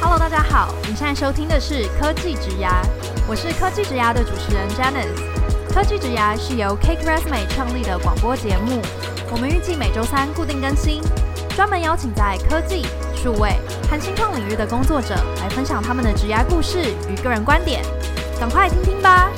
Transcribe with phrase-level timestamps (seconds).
[0.00, 2.82] Hello，大家好，你现在收听的是科技职涯，
[3.26, 5.72] 我是科技职涯的主持人 Janice。
[5.72, 8.82] 科技职涯是由 Cake Resume 创立的广播节目，
[9.30, 11.00] 我们预计每周三固定更新，
[11.56, 12.84] 专门邀请在科技、
[13.16, 13.56] 数位
[13.90, 17.82] 和新创领域的工作者来分享他们的职涯故事与个人观点，
[18.38, 19.30] 赶快听听吧。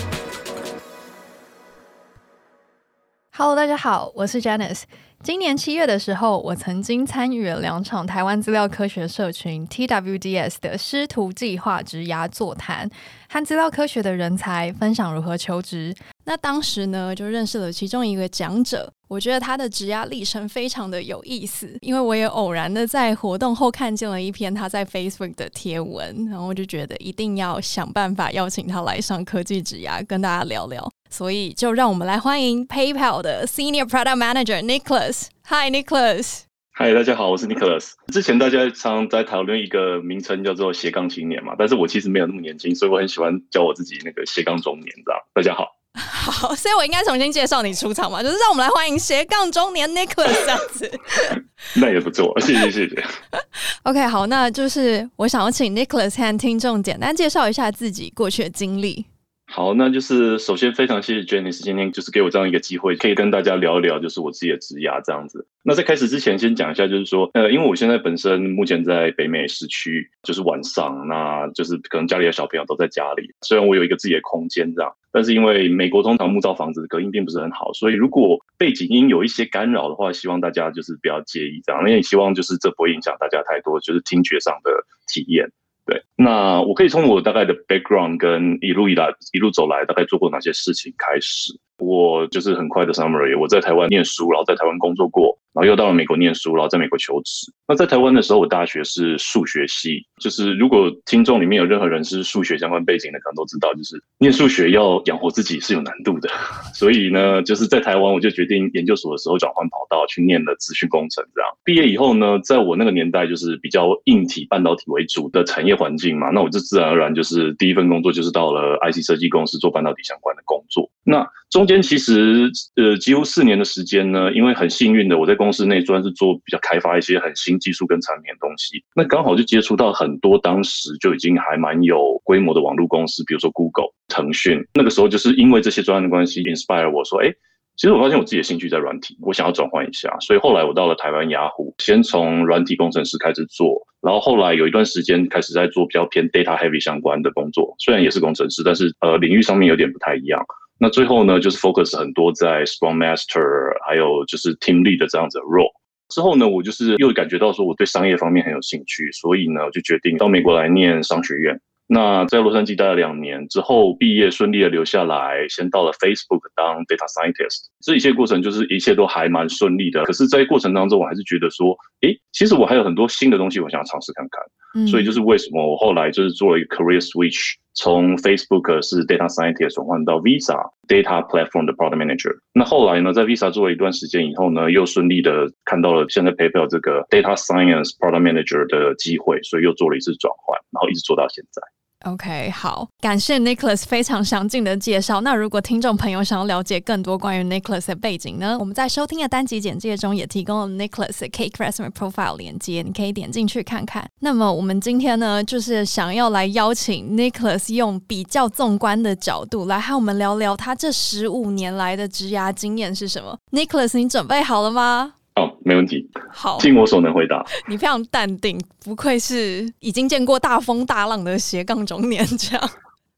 [3.36, 4.82] Hello，大家好，我是 Janice。
[5.20, 12.88] 今年七月的时候，我曾经参与了两场台湾资料科学社群 TWDS 的师徒计划职涯座谈，
[13.28, 15.92] 和资料科学的人才分享如何求职。
[16.26, 30.90] 那当时呢，就认识了其中一个讲者，我觉得他的职涯历程非常的有意思，因为我也偶然的在活动后看见了一篇他在 Facebook 的贴文，然后我就觉得一定要想办法邀请他来上科技职涯，跟大家聊聊。
[31.10, 35.26] 所以就让我们来欢迎 PayPal 的 Senior Product Manager Nicholas。
[35.44, 36.40] Hi Nicholas。
[36.76, 37.92] Hi，大家好，我是 Nicholas。
[38.12, 45.20] 之前大家常在讨论一个名称叫做斜杠青年嘛，但是我其实没有那么年轻，所以我很喜欢叫我自己那个斜杠中年，这样。
[45.34, 45.83] 大家好。
[45.94, 50.90] 好，所以我应该重新介绍你出场嘛，就是让我们来欢迎斜杠中年 Nicholas 这样子。
[51.80, 53.04] 那也不错，谢谢谢谢。
[53.84, 59.06] OK，好，那就是我想要请 Nicholas 和听众简单介绍一下自己过去的经历。
[59.46, 65.46] 好，那就是首先非常谢谢 Janice 今天就是给我这样一个机会，可以跟大家聊一聊，就是我自己的职涯这样子。
[65.62, 84.72] 那在开始之前，先讲一下，就是说，呃，因为我现在本身目前在北美市区，就是晚上，那就是可能家里的小朋友都在家里，虽然我有一个自己的空间这样，但是因为美国通常木造房子的隔音并不是很好，所以如果背景音有一些干扰的话，希望大家就是不要介意这样，因为希望就是这不会影响大家太多，就是听觉上的
[85.06, 85.48] 体验。
[85.86, 91.52] 对，那我可以从我大概的 background 跟一路以来一路走来大概做过哪些事情开始。
[91.78, 95.38] 我就是很快的 summary，我在台湾念书，然后在台湾工作过。
[95.54, 97.46] 然后又到了美国念书，然后在美国求职。
[97.68, 106.28] 那在台湾的时候，我大学是数学系，就是如果听众里面有任何人是数学相关背景的，可能都知道，就是念数学要养活自己是有难度的。
[106.74, 111.24] 所以呢，就是在台湾，我就决定研究所的时候转换跑道去念了资讯工程。
[111.32, 120.90] 这样毕业以后呢，在我那个年代，就是比较硬体半导体为主的产业环境嘛，那我就自然而然就是第一份工作就是到了 IC 设计公司做半导体相关的工作。
[121.04, 134.64] 那中间其实呃几乎四年的时间呢，因为很幸运的我在公司内专是做比较开发一些很新技术跟产品的东西，那刚好就接触到很多当时就已经还蛮有规模的网络公司，比如说 Google、腾讯。
[134.74, 137.32] 那个时候就是因为这些专案的关系，inspire 我说，哎，
[137.76, 140.14] 其实我发现我自己的兴趣在软体，我想要转换一下。
[140.20, 150.40] 所以后来我到了台湾雅虎，先从软体工程师开始做，然后后来有一段时间开始在做比较偏 data heavy 相关的工作，虽然也是工程师，但是呃领域上面有点不太一样。
[150.78, 155.72] 那最后呢，就是 focus 很多在 Scrum Master，还有就是 Team Lead 的这样子的 role。
[156.08, 161.58] 之后呢，我就是又感觉到说我对商业方面很有兴趣，所以呢，我就决定到美国来念商学院。
[161.86, 167.66] 那在洛杉矶待了两年之后，毕业顺利的留下来，先到了 Facebook 当 Data Scientist。
[167.80, 170.02] 这一切过程就是一切都还蛮顺利的。
[170.04, 174.82] 可是，在过程当中，我还是觉得说，诶，其实我还有很多新的东西，我想要尝试看看。
[174.82, 174.86] 嗯。
[174.86, 177.54] 所以就是为什么我后来就是做了一个 Career Switch。
[177.74, 182.38] 从 Facebook 是 Data Scientist 转换到 Visa Data Platform 的 Product Manager。
[182.52, 191.60] 那后来呢，在 Visa 做了一段时间以后呢，又顺利的看到了现在 PayPal 这个 Data Science Product Manager 的机会，所以又做了一次转换，然后一直做到现在。
[192.04, 195.22] OK，好，感谢 Nicholas 非常详尽的介绍。
[195.22, 204.06] 那如果听众朋友想要了解更多关于 Nicholas 的背景呢，我们在收听的单集简介中也提供了 Nicholas 的 Cake Resume Profile 连接，你可以点进去看看。
[204.20, 213.38] 那么我们今天呢，就是想要来邀请 Nicholas 用比较纵观的角度来和我们聊聊他这十五年来的职涯经验是什么。
[213.52, 215.14] Nicholas，你准备好了吗？
[215.36, 216.08] 哦，没问题。
[216.30, 217.44] 好，尽我所能回答。
[217.68, 222.24] 你非常淡定，不愧是已经见过大风大浪的斜杠中年。
[222.38, 222.70] 这样，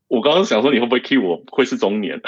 [0.09, 2.19] 我刚刚想说你会不会 key 我会是中年？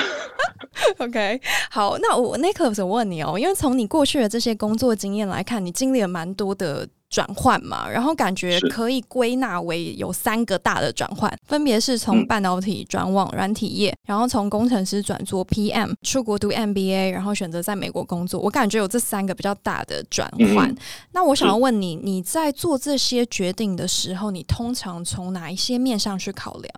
[0.98, 1.40] OK，
[1.70, 6.88] 好，那我 Nicholas 我问你哦，因为从你过去的这些工作经验来看，你经历了蛮多的。
[7.10, 18.40] 转换嘛，然后感觉可以归纳为有三个大的转换，分别是从半导体转往软体业，嗯，然后从工程师转做 PM，出国读 MBA，然后选择在美国工作。
[18.40, 20.68] 我感觉有这三个比较大的转换。
[20.70, 20.76] 嗯。
[21.12, 26.72] 那我想要问你，你在做这些决定的时候，你通常从哪一些面上去考量？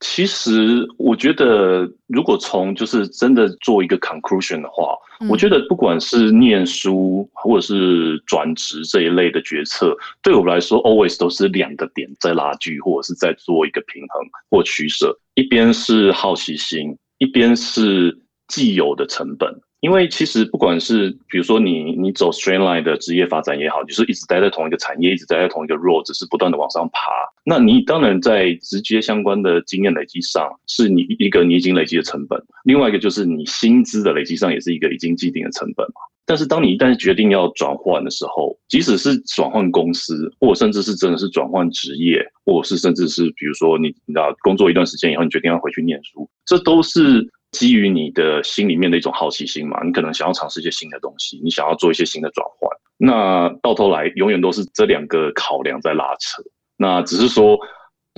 [0.00, 15.18] 其实我觉得，如果从就是真的做一个 conclusion 的话，嗯，我觉得不管是念书或者是转职这一类的决策，对我们来说，always 都是两个点在拉锯，或者是在做一个平衡或取舍。
[15.34, 18.18] 一边是好奇心，一边是
[18.48, 19.48] 既有的成本。
[19.84, 27.00] 因为其实不管是比如说你你走 straight line 的职业发展也好，你是一直待在同一个产业，一直待在同一个 role，只是不断的往上爬。
[27.44, 36.00] 那你当然在直接相关的经验累积上，是你一个你已经累积的成本；另外一个就是你薪资的累积上，也是一个已经既定的成本嘛。
[36.24, 47.30] 但是当你一旦决定要转换的时候，即使是转换公司，或甚至是真的是转换职业，或者是甚至是比如说你你知道工作一段时间以后，你决定要回去念书，这都是。
[47.54, 56.42] 基于你的心里面的一种好奇心嘛，你可能想要尝试一些新的东西，你想要做一些新的转换，那到头来永远都是这两个考量在拉扯。
[56.76, 57.56] 那只是说，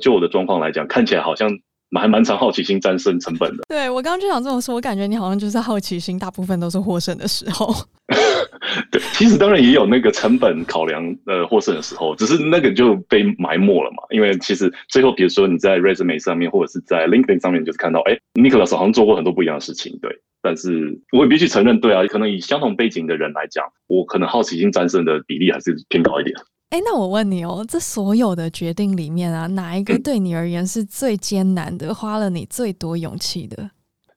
[0.03, 1.51] 就我的状况来讲，看起来好像
[1.93, 3.65] 还蛮常好奇心战胜成本的。
[3.69, 7.75] 对，我刚刚就想这么说，我感觉你好像就是好奇心大部分都是获胜的时候。
[8.91, 14.03] 对，其实当然也有那个成本考量，呃，获胜的时候，只是那个就被埋没了嘛。
[14.11, 20.11] 因为其实最后，比如说你在 resume 上面，或者是在 LinkedIn 上面，就是看到，哎，Nicholas 好像做过很多不一样的事情，对。
[20.43, 26.37] 但是我也必须承认，对啊，可能以相同背景的人来讲，我可能好奇心战胜的比例还是偏高一点。
[26.71, 33.71] 哎，那我问你哦，这所有的决定里面啊，哪一个对你而言是最艰难的，花了你最多勇气的？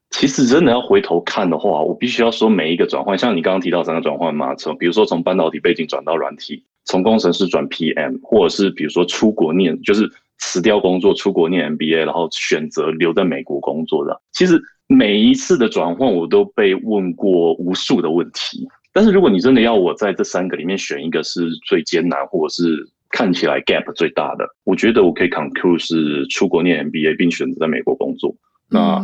[0.10, 10.10] 其实真的要回头看的话，我必须要说每一个转换，像你刚刚提到三个转换嘛，从比如说从半导体背景转到软体，从工程师转 PM，或者是比如说出国念，就是
[10.40, 14.20] 辞掉工作出国念 MBA，然后选择留在美国工作的。
[14.32, 18.68] 其实每一次的转换，我都被问过无数的问题。
[18.94, 28.36] 但是如果你真的要我在这三个里面选一个是最艰难，或者是看起来 gap 最大的，我觉得我可以 conclude 是出国念 MBA 并选择在美国工作。
[28.70, 29.04] 那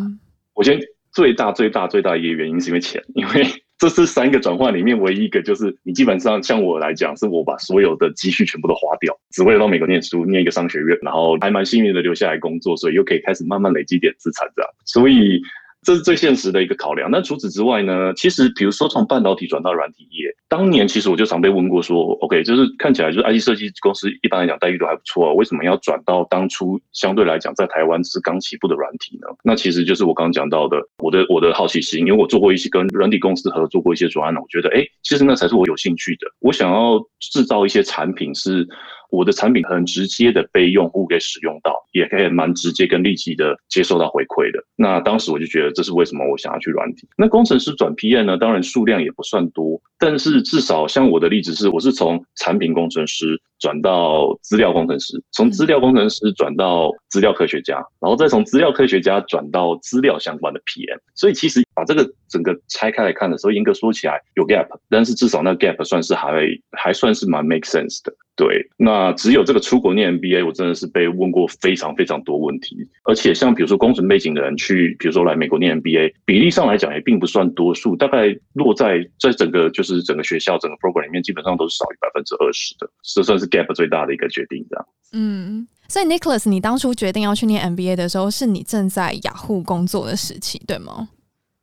[0.54, 0.80] 我先。
[1.16, 3.48] 最大最大最大的一个原因是因为钱，因为
[3.80, 15.42] 这是三个转换里面唯一一个，就是你基本上像我来讲，是我把所有的积蓄全部都花掉，只为了到美国念书，念一个商学院，然后还蛮幸运的留下来工作，所以又可以开始慢慢累积点资产这样，所以。
[15.86, 17.10] 这是最现实的一个考量。
[17.12, 18.12] 那除此之外呢？
[18.16, 29.28] 其实，比如说从半导体转到软体业，当年其实我就常被问过说，OK，就是看起来就是 IC 设计公司一般来讲待遇都还不错，为什么要转到当初相对来讲在台湾是刚起步的软体呢？
[29.44, 36.26] 那其实就是我刚刚讲到的，我的我的好奇心，因为我做过一些跟软体公司合作过一些专案，我觉得，哎，其实那才是我有兴趣的。
[36.40, 38.68] 我想要制造一些产品是。
[39.10, 44.64] 我的产品很直接的被用户给使用到，也可以蛮直接跟立即的接受到回馈的。
[44.76, 47.08] 那当时我就觉得这是为什么我想要去软体。
[47.18, 48.38] 那工程师转 PM 呢？
[48.38, 61.00] 当然数量也不算多，但是至少像我的例子是，我是从产品工程师转到资料工程师，从资料工程师转到资料科学家，然后再从资料科学家转到资料相关的 PM。
[61.16, 68.14] 所以其实把这个整个拆开来看的时候，严格说起来有 gap，但是至少那 gap 算是还还算是蛮 make sense 的。
[68.36, 84.86] 对，那只有这个出国念 MBA，我真的是被问过非常非常多问题，而且像比如说工程背景的人去，比如说来美国念 MBA，比例上来讲也并不算多数，大概落在在整个就是整个学校整个 program 里面，基本上都是少于百分之二十的，这算是 gap 最大的一个决定，这样。
[85.14, 91.08] 嗯，所以 Nicholas，你当初决定要去念 MBA 的时候，是你正在雅虎工作的时期，对吗？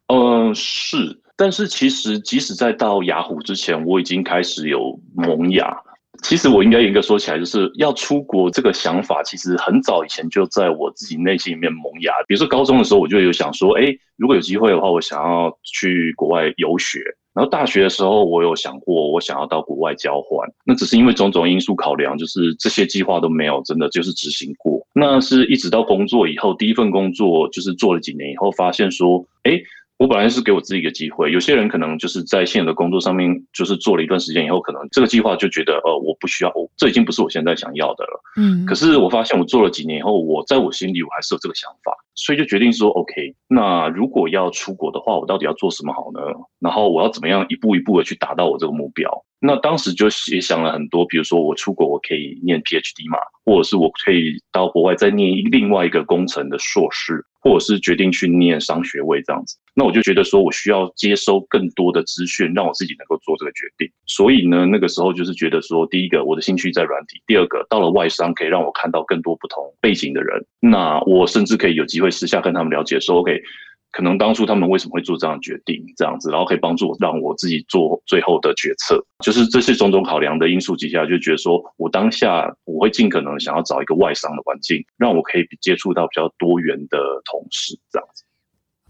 [0.06, 5.76] 嗯，是，但是其实即使在到雅虎之前，我已经开始有萌芽。
[6.22, 12.12] 其实我应该严格说起来，就是要出国这个想法，其实很早以前就在我自己内心里面萌芽。
[12.26, 17.00] 比如说高中的时候，我就有想说，哎，如果有机会的话，我想要去国外游学。
[17.34, 20.48] 然后大学的时候，我有想过，我想要到国外交换。
[20.64, 24.86] 那只是因为种种因素考量，就是这些计划都没有真的就是执行过。
[24.94, 29.60] 那是一直到工作以后，第一份工作就是做了几年以后，发现说，哎。
[30.02, 38.20] 我本来是给我自己一个机会，有些人可能就是在现有的工作上面，就是做了一段时间以后，可能这个计划就觉得，呃，我不需要，我这已经不是我现在想要的了。
[38.36, 46.20] 嗯，可是我发现我做了几年以后，我在我心里我还是有这个想法，所以就决定说，OK，那如果要出国的话，我到底要做什么好呢？
[46.58, 49.08] 然后我要怎么样一步一步的去达到我这个目标？
[49.38, 59.58] 那当时就也想了很多，比如说我出国我可以念 PhD 嘛，或者是我可以到国外再念另外一个工程的硕士，或者是决定去念商学位这样子。
[59.74, 63.90] 那我就觉得说我需要接收更多的资讯，让我自己能够做这个决定。
[64.06, 73.42] 所以呢，那个时候就是觉得说，第一个我的兴趣在软体，第二个到了外商可以让我看到更多不同背景的人，那我甚至可以有机会私下跟他们了解说，OK。
[73.92, 86.98] 可能当初他们为什么会做这样的决定，这样子，然后可以帮助我让我自己做最后的决策，就是这些种种考量的因素底下，就觉得说我当下我会尽可能想要找一个外商的环境，让我可以接触到比较多元的
[87.30, 88.24] 同事，这样子。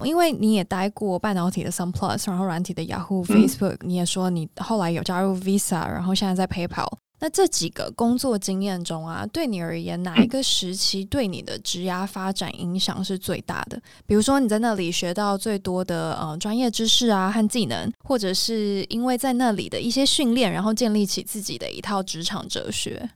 [0.03, 6.87] 因为你也待过半导体的 Sunplus，然后软体的 Yahoo、Facebook，、嗯、你也说你后来有加入 Visa，然后现在在 PayPal。
[7.23, 13.81] 那这几个工作经验中啊，对你而言，哪一个时期对你的职涯发展影响是最大的？
[14.05, 23.09] 比如说你在那里学到最多的呃专业知识啊和技能，或者是因为在那里的一些训练，然后建立起自己的一套职场哲学。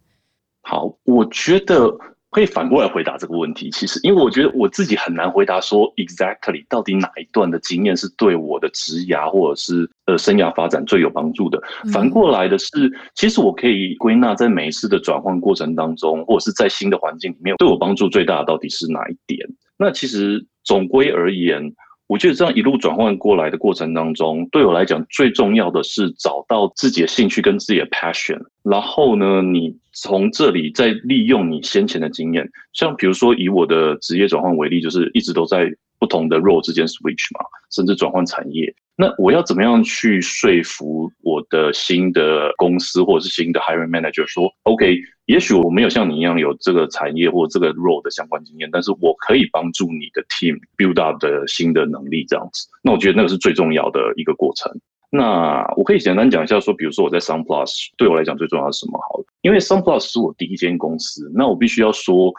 [0.62, 1.94] 好，我觉得。
[2.32, 3.70] 可以反过来回答这个问题。
[3.72, 11.62] 其实，因为我觉得我自己很难回答说，exactly 到底哪一段的经验是对我的职涯或者是呃生涯发展最有帮助的。
[11.92, 12.68] 反过来的是，
[13.16, 19.48] 其实我可以归纳在每一次的转换过程当中，或者是在新的环境里面，对我帮助最大的到底是哪一点？
[19.78, 21.74] 那其实总归而言。
[22.08, 38.74] 我觉得这样一路转换过来的过程当中，对我来讲最重要的是找到自己的兴趣跟自己的 passion，然后呢，你从这里再利用你先前的经验，像比如说以我的职业转换为例，就是一直都在不同的 role 之间 switch 嘛，甚至转换产业。
[39.00, 52.68] 那我要怎么样去说服我的新的公司或者是新的 hiring manager 说，OK，也许我没有像你一样有这个产业或这个 role 的相关经验，但是我可以帮助你的 team build up 的新的能力这样子。
[52.82, 54.72] 那我觉得那个是最重要的一个过程。
[55.12, 58.98] 那我可以简单讲一下说，比如说我在 Sunplus 对我来讲最重要的是什么？
[58.98, 62.34] 好了，因为 Sunplus 是我第一间公司，那我必须要说，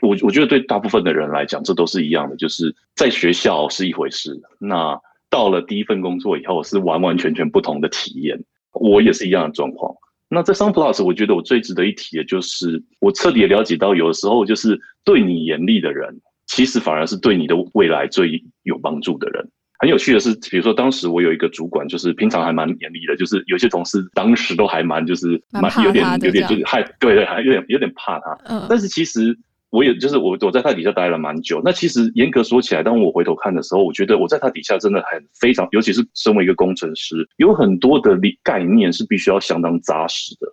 [0.00, 4.98] 我我觉得对大部分的人来讲，这都是一样的，就是在学校是一回事，那。
[5.30, 8.38] 到了第一份工作以后，是完完全全不同的体验。
[8.72, 9.94] 我也是一样的状况。
[10.28, 19.48] 那在 Sunplus，我觉得我最值得一提的就是，我彻底了解到，有的时候就是对你严厉的人，其实反而是对你的未来最有帮助的人。
[19.80, 28.38] 很有趣的是，比如说当时我有一个主管，就是平常还蛮严厉的，就是有些同事当时都还蛮就是蛮有点有点就是害，对对，还有点有点怕他。
[28.44, 29.38] 嗯，但是其实。
[29.70, 31.60] 我也就是我，我在他底下待了蛮久。
[31.64, 40.46] 那其实严格说起来，当我回头看的时候，我觉得我在他底下真的很非常，尤其是身为一个工程师，有很多的理概念是必须要相当扎实的。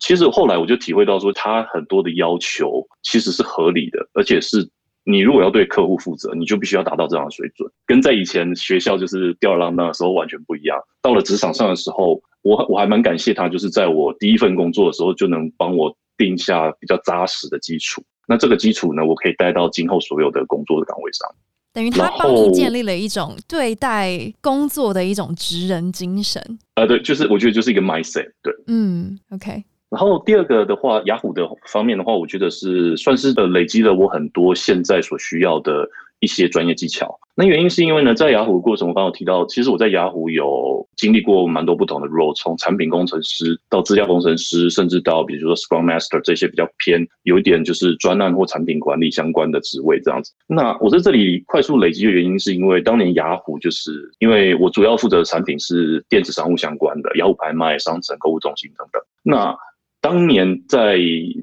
[0.00, 4.66] 其实后来我就体会到说，他很多的要求其实是合理的，而且是
[5.04, 10.78] 你如果要对客户负责，你就必须要达到这样的水准，跟在以前学校就是吊儿郎当的时候完全不一样。
[11.02, 18.02] 到了职场上的时候，我我还蛮感谢他，就是在我第一份工作的时候就能帮我定下比较扎实的基础。
[18.28, 21.28] 那这个基础呢，我可以带到今后所有的工作的岗位上，
[21.72, 26.40] 等于他帮你建立了一种对待工作的一种职人精神。
[26.74, 29.64] 呃，对，就是我觉得就是一个 mindset，对，嗯，OK。
[29.88, 35.88] 然后第二个的话，雅虎的方面的话，我觉得是算是呃累积了我很多现在所需要的。
[36.20, 50.32] 一些专业技巧，那原因是因为呢，在雅虎的过程，我刚刚提到，其实我在雅虎有经历过蛮多不同的 role，从产品工程师到资料工程师，甚至到比如说 Scrum Master 这些比较偏有一点就是专案或产品管理相关的职位这样子。
[50.48, 59.00] 那我在这里快速累积的原因，是因为当年雅虎就是因为我主要负责的产品是电子商务相关的，雅虎拍卖、商城、购物中心等等。
[59.22, 59.56] 那
[60.00, 60.98] 当年在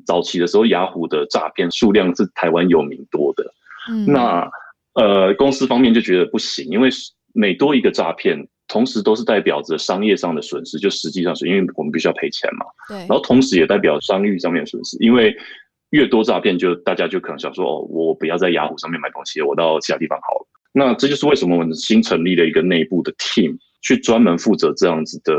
[0.05, 3.45] 早期的时候，雅虎的诈骗数量是台湾有名多的。
[3.89, 4.51] 嗯，那。
[4.95, 6.89] 呃，公司方面就觉得不行，因为
[7.33, 12.65] 每多一个诈骗，同时都是代表着商业上的损失，就实际上是因为我们必须要赔钱嘛。
[12.87, 12.97] 对。
[12.99, 15.35] 然后同时也代表商誉上面的损失，因为
[15.91, 20.47] 越多诈骗，就大家就可能想说，哦，我不要在雅虎上面买东西，我到其他地方好了。
[20.71, 25.33] 那这就是为什么我们新成立了一个内部的 team，去专门负责这样子的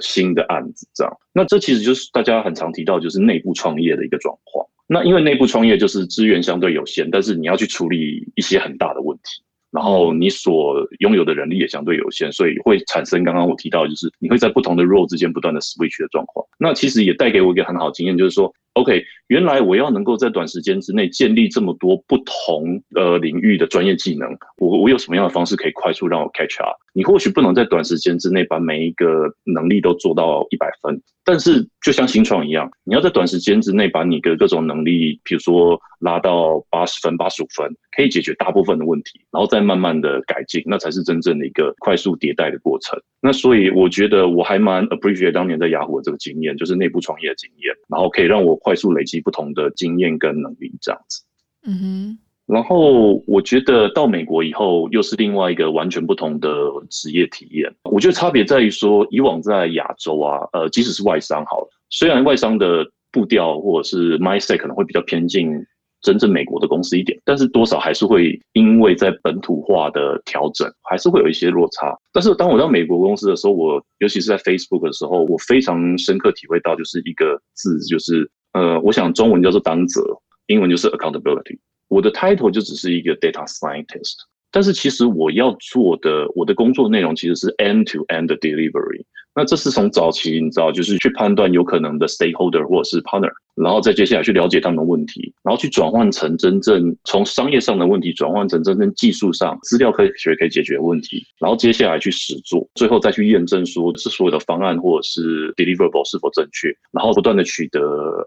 [0.00, 0.86] 新的案子。
[0.94, 4.66] 这样，那这其实就是大家很常提到，就是内部创业的一个状况。
[4.92, 16.46] 那因为内部创业就是资源相对有限，但是你要去处理一些很大的问题，然后你所拥有的人力也相对有限，所以会产生刚刚我提到，就是你会在不同的 role 之间不断的 switch 的状况。
[16.58, 18.52] 那其实也带给我一个很好的经验，就是说。
[18.74, 26.74] OK，原来我要能够在短时间之内建立这么多不同呃领域的专业技能，我我有什么样的方式可以快速让我 catch up？
[26.94, 42.98] 你或许不能在短时间之内把每一个能力都做到一百分，但是就像新创一样，你要在短时间之内把你的各种能力，比如说拉到八十分、八十五分，可以解决大部分的问题，然后再慢慢的改进，那才是真正的一个快速迭代的过程。
[43.22, 48.58] 那所以我觉得我还蛮 appreciate 当年在雅虎的这个经验，就是内部创业的经验，然后可以让我。
[48.62, 51.22] 快速累积不同的经验跟能力，这样子。
[51.66, 52.18] 嗯哼。
[52.44, 56.50] 然后我觉得到美国以后，又是另外一个完全不同的
[56.90, 57.72] 职业体验。
[57.84, 65.64] 我觉得差别在于说，以往在亚洲啊，呃，即使是外商好了，虽然外商的步调或者是 mindset 可能会比较偏近
[66.02, 71.96] 真正美国的公司一点，但是多少还是会因为在本土化的调整，还是会有一些落差。
[72.12, 78.28] 但是当我到美国公司的时候，我尤其是在 Facebook 的时候，我非常深刻体会到，就是一个字，就是。
[78.52, 80.02] 呃，我想中文叫做担责，
[80.46, 81.58] 英文就是 accountability。
[81.88, 84.14] 我的 title 就只是一个 data scientist，
[84.50, 89.04] 但是其实我要做的，我的工作内容其实是 end to end delivery。
[89.34, 107.80] 那这是从早期你知道，就是去判断有可能的 stakeholder 或者是 partner，然后再接下来去了解他们的问题，然后去转换成真正从商业上的问题转换成真正技术上资料科学可以解决的问题，然后接下来去实做，最后再去验证说是所有的方案或者是 deliverable 是否正确，然后不断的取得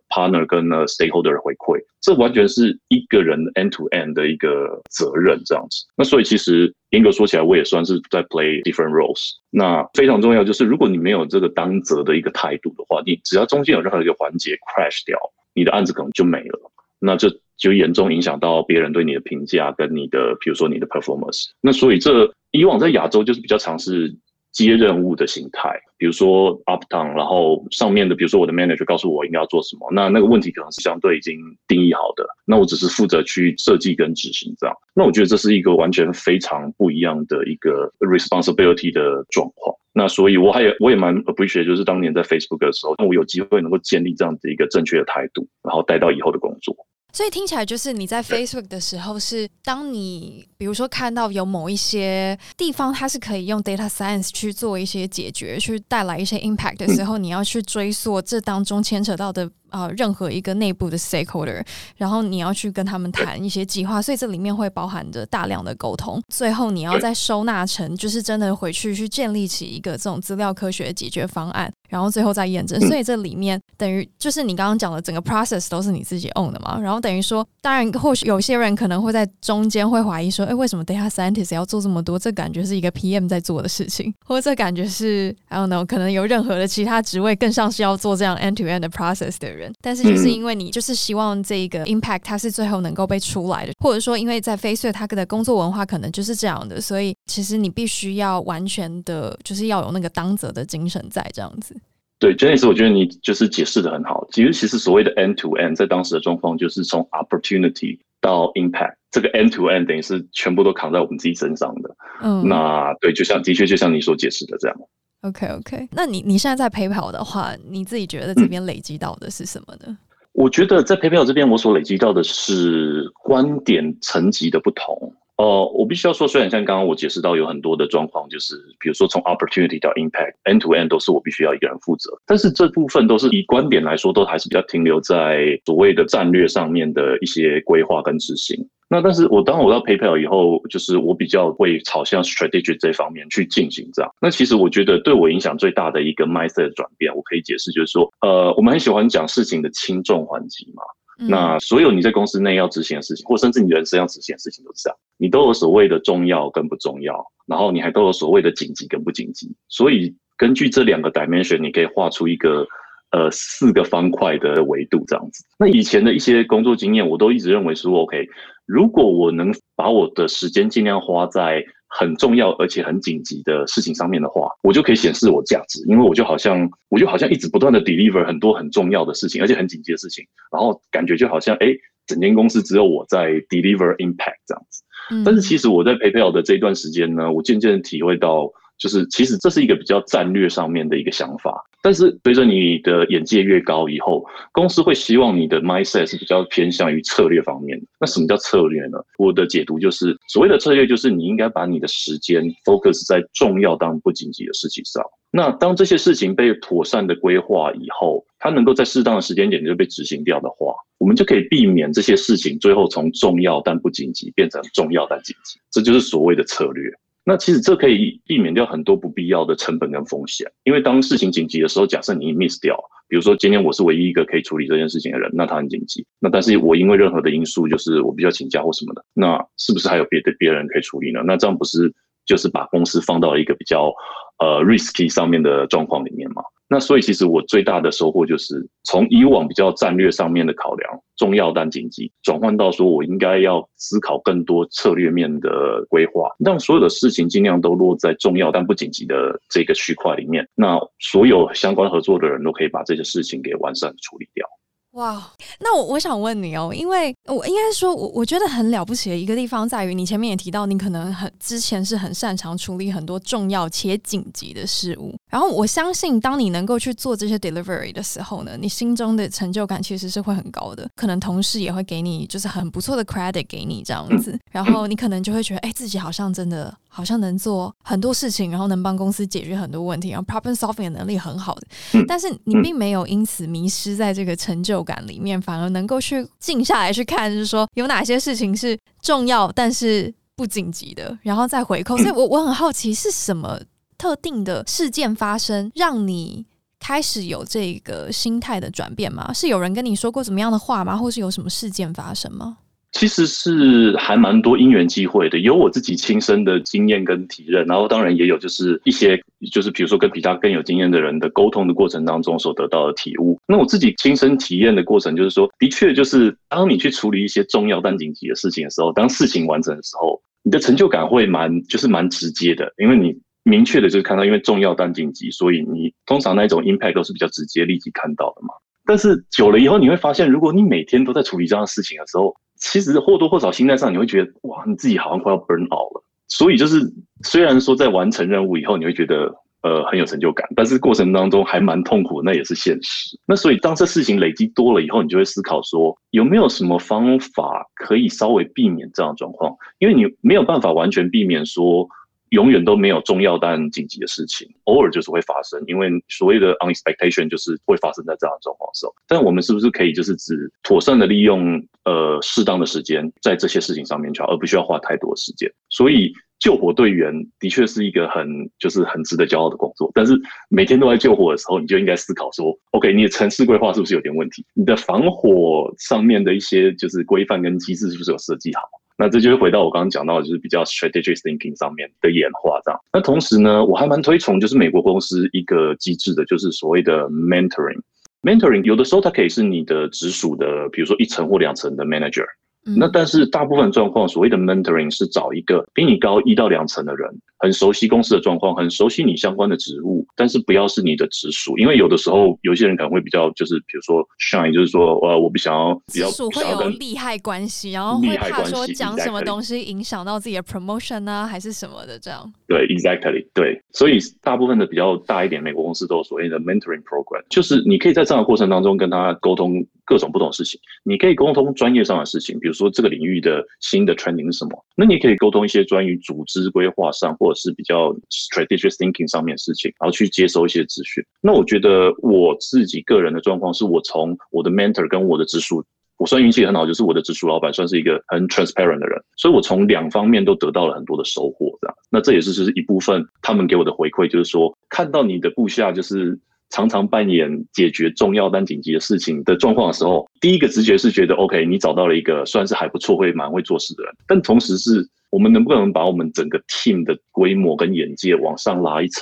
[0.09, 5.85] partner 跟 stakeholder 回馈，这完全是一个人 end to end 的一个责任这样子。
[5.95, 9.33] 那所以其实严格说起来，我也算是在 play different roles。
[9.49, 15.19] 那非常重要就是，如果你没有这个当责的一个态度的话，你只要中间有任何一个环节 crash 掉，
[15.53, 21.49] 你的案子可能就没了，那就就严重影响到别人对你的评价跟你的，比如说你的 performance。
[21.61, 24.15] 那所以这以往在亚洲就是比较尝试。
[24.55, 34.73] 接任务的形态，比如说 uptown，然后上面的，比如说我的 manager 告诉我应该要做什么，那那个问题可能是相对已经定义好的，那我只是负责去设计跟执行这样。
[34.93, 39.75] 那我觉得这是一个完全非常不一样的一个 responsibility 的状况。
[39.91, 46.73] 那所以我还有我也蛮 appreciate，就是当年在 Facebook 的时候，那我有机会能够建立这样子一个正确的态度，然后带到以后的工作。
[47.15, 59.49] 所以听起来就是你在 Facebook 的时候，是当你比如说看到有某一些地方，它是可以用 Data Science 去做一些解决，去带来一些 Impact 的时候，你要去追溯这当中牵扯到的。
[59.75, 61.61] 啊，任何一个内部的 stakeholder，
[61.97, 66.21] 然后你要去跟他们谈一些计划，所以这里面会包含着大量的沟通。
[66.29, 72.79] 最后你要再收纳成，就是真的回去去建立起一个这种资料科学的解决方案，然后最后再验证。
[72.87, 76.79] 所以这里面等于就是你刚刚讲的整个 process 都是你自己 own 的嘛。
[76.79, 82.17] 然后等于说，当然或许有些人可能会在中间会怀疑说，哎，为什么 data scientist 要做这么多？
[82.17, 89.64] 这感觉是一个 PM 在做的事情， 或者这感觉是 I don't know，可能有任何的其他职位更像是要做这样 end to end 的 process 的人。
[89.81, 101.75] 但是就是因为你就是希望这一个 impact 它是最后能够被出来的，或者说因为在 Facebook 它的工作文化可能就是这样的，所以其实你必须要完全的，就是要有那个当责的精神在这样子。
[102.17, 104.25] 对，Janice，我觉得你就是解释的很好。
[104.31, 111.95] 其实其实所谓的 end to end 在当时的状况就是从 opportunity 到 impact，这个 end to end 等于是全部都扛在我们自己身上的。
[112.21, 114.77] 嗯，那对，就像的确就像你所解释的这样。
[115.25, 119.85] OK OK，那你你现在在 PayPal 的话，你自己觉得这边累积到的是什么呢？
[119.87, 119.97] 嗯、
[120.33, 125.14] 我觉得在 PayPal 这边，我所累积到的是观点层级的不同。
[125.37, 138.57] 哦、我必须要说，虽然像刚刚我解释到有很多的状况，就是比如说从 opportunity 到 impact，end to end 都是我必须要一个人负责，但是这部分都是以观点来说，都还是比较停留在所谓的战略上面的一些规划跟执行。
[138.87, 144.09] 那但是我当我到 PayPal 以后，就是我比较会朝向 strategy 这方面去进行这样。
[144.21, 150.83] 那其实我觉得对我影响最大的一个 mindset 转变，我可以解释就是说，呃，我们很喜欢讲事情的轻重缓急嘛。
[151.17, 159.55] 那所有你在公司内要执行的事情，或甚至你人生要执行的事情都是这样，你都有所谓的重要跟不重要，然后你还都有所谓的紧急跟不紧急。
[159.67, 162.65] 所以根据这两个 dimension，你可以画出一个。
[163.11, 165.45] 呃，四个方块的维度这样子。
[165.57, 168.27] 那以前的一些工作经验，我都一直认为说，OK，
[168.65, 171.63] 如果我能把我的时间尽量花在
[171.97, 181.67] 很重要而且很紧急的事情上面的话，我就可以显示我价值，因为我就好像，我就好像一直不断的 deliver 很多很重要的事情，而且很紧急的事情，然后感觉就好像，哎，
[182.05, 184.83] 整间公司只有我在 deliver impact 这样子。
[185.23, 188.51] 但是其实我在 PayPal 的这一段时间呢，我渐渐体会到。
[188.77, 197.85] 就是其实这是一个比较战略上面的一个想法，但是随着你的眼界越高以后，公司会希望你的 mindset 是比较偏向于策略方面的。
[197.99, 198.97] 那什么叫策略呢？
[199.17, 205.03] 我的解读就是，所谓的策略就是你应该把你的时间 focus 在重要但不紧急的事情上。
[205.31, 215.59] 那当这些事情被妥善的规划以后，它能够在适当的时间点就被执行掉的话，我们就可以避免这些事情最后从重要但不紧急变成重要但紧急。
[215.71, 216.89] 这就是所谓的策略。
[217.27, 231.21] 那其实这可以避免掉很多不必要的成本跟风险，因为当事情紧急的时候，假设你 miss 掉，比如说今天我是唯一一个可以处理这件事情的人，那他很紧急，那但是我因为任何的因素，就是我必须要请假或什么的，那是不是还有别的别人可以处理呢？
[231.25, 231.91] 那这样不是
[232.25, 233.91] 就是把公司放到一个比较
[234.37, 236.43] 呃 risky 上面的状况里面吗？
[236.67, 250.47] 那所以其实我最大的收获就是从以往比较战略上面的考量，重要但紧急，转换到说我应该要思考更多策略面的规划，让所有的事情尽量都落在重要但不紧急的这个区块里面。
[250.55, 254.47] 那所有相关合作的人都可以把这些事情给完善处理掉。
[254.95, 255.21] 哇
[255.59, 270.87] 那我我想问你哦，因为我应该说，我我觉得很了不起的一个地方在于，你前面也提到，你可能很之前是很擅长处理很多重要且紧急的事物，然后我相信，当你能够去做这些 delivery 的时候呢，你心中的成就感其实是会很高的。
[270.95, 281.67] 可能同事也会给你就是很不错的 credit 给你这样子， 然后你可能就会觉得，哎，自己好像真的好像能做很多事情，然后能帮公司解决很多问题，然后 problem solving 的能力很好的。
[282.07, 291.97] 但是你并没有因此迷失在这个成就感里面，反而能够去静下来去看，就是说有哪些事情是重要，但是不紧急的，然后再回扣。
[291.97, 293.59] 所以我我很好奇是什么。
[293.97, 296.45] 特定的事件发生，让你
[296.81, 299.31] 开始有这个心态的转变吗？
[299.31, 300.97] 是有人跟你说过怎么样的话吗？
[300.97, 302.57] 或是有什么事件发生吗？
[302.95, 313.37] 其实是还蛮多因缘机会的，有我自己亲身的经验跟体验，然后当然也有就是一些就是比如说跟比他更有经验的人的沟通的过程当中所得到的体悟。
[313.47, 323.15] 那我自己亲身体验的过程就是说，的确就是当你去处理一些重要但紧急的事情的时候，当事情完成的时候，你的成就感会蛮就是蛮直接的，因为你。
[323.47, 328.55] 明确的就是看到，因为重要但紧急，所以你通常那种 impact 都是比较直接、立即看到的嘛。
[328.87, 332.33] 但是久了以后，你会发现，如果你每天都在处理这样的事情的时候，
[332.71, 336.03] 其实或多或少心态上你会觉得，哇，你自己好像快要 burn out 了。
[336.27, 336.81] 所以就是
[337.23, 343.17] 虽然说在完成任务以后，你会觉得呃很有成就感，但是过程当中还蛮痛苦，那也是现实。
[343.27, 349.55] 那所以当这事情累积多了以后，你就会思考说，有没有什么方法可以稍微避免这样的状况？
[349.77, 351.87] 因为你没有办法完全避免说。
[352.29, 358.93] 永远都没有重要但紧急的事情，偶尔就是会发生，因为所谓的 unexpectation 就是会发生在这样的状况时候。
[359.07, 365.51] 但我们是不是可以就是只妥善的利用呃适当的时间在这些事情上面去，而不需要花太多时间？
[365.69, 366.13] 所以
[366.45, 369.89] 救火队员的确是一个很就是很值得骄傲的工作。
[369.95, 370.13] 但是
[370.47, 374.45] 每天都在救火的时候，你就应该思考说，OK，你的城市规划是不是有点问题？
[374.53, 378.61] 你的防火上面的一些就是规范跟机制是不是有设计好？
[378.95, 382.79] 那这就是回到我刚刚讲到，就是比较 strategic thinking 上面的演化这样。
[382.93, 387.81] 那同时呢，我还蛮推崇就是美国公司一个机制的，就是所谓的 mentoring。
[388.21, 392.25] mentoring 有的时候它可以是你的直属的，比如说一层或两层的 manager。
[392.65, 412.33] 那但是大部分状况，所谓的 mentoring 是找一个比你高一到两层的人，很熟悉公司的状况，很熟悉你相关的职务，但是不要是你的直属，因为有的时候有些人可能会比较就是比如说 shine，就是说呃我不想要比较直属会有利害关系，然后会怕说讲什么东西影响到自己的 promotion 啊，还是什么的这样。
[412.47, 431.03] 对，exactly，对，所以大部分的比较大一点美国公司都有所谓的 mentoring program，就是你可以在这样的过程当中跟他沟通各种不同的事情，你可以沟通专业上的事情，比如说这个领域的新的 training 是什么，那你可以沟通一些关于组织规划上或者是比较 strategic thinking 上面的事情，然后去接收一些资讯。
[431.21, 435.63] 那我觉得我自己个人的状况是我从我的 mentor 跟我的直属，
[435.97, 441.57] 我算运气很好，就是我的直属老板算是一个很 transparent 的人，所以我从两方面都得到了很多的收获。
[441.61, 446.19] 这样，那这也是就是一部分他们给我的回馈，就是说看到你的部下就是。
[446.51, 453.91] 常常扮演解决重要但紧急的事情的状况的时候，第一个直觉是觉得 OK，你找到了一个算是还不错、会蛮会做事的人。
[454.07, 459.01] 但同时是我们能不能把我们整个 team 的规模跟眼界往上拉一层？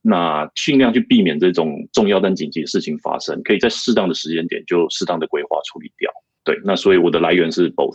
[0.00, 6.10] 那尽量去避免这种重要但紧急的事情发生，可以在适当的时间点就适当的规划处理掉。
[6.42, 7.94] 对，那所以我的来源是 both。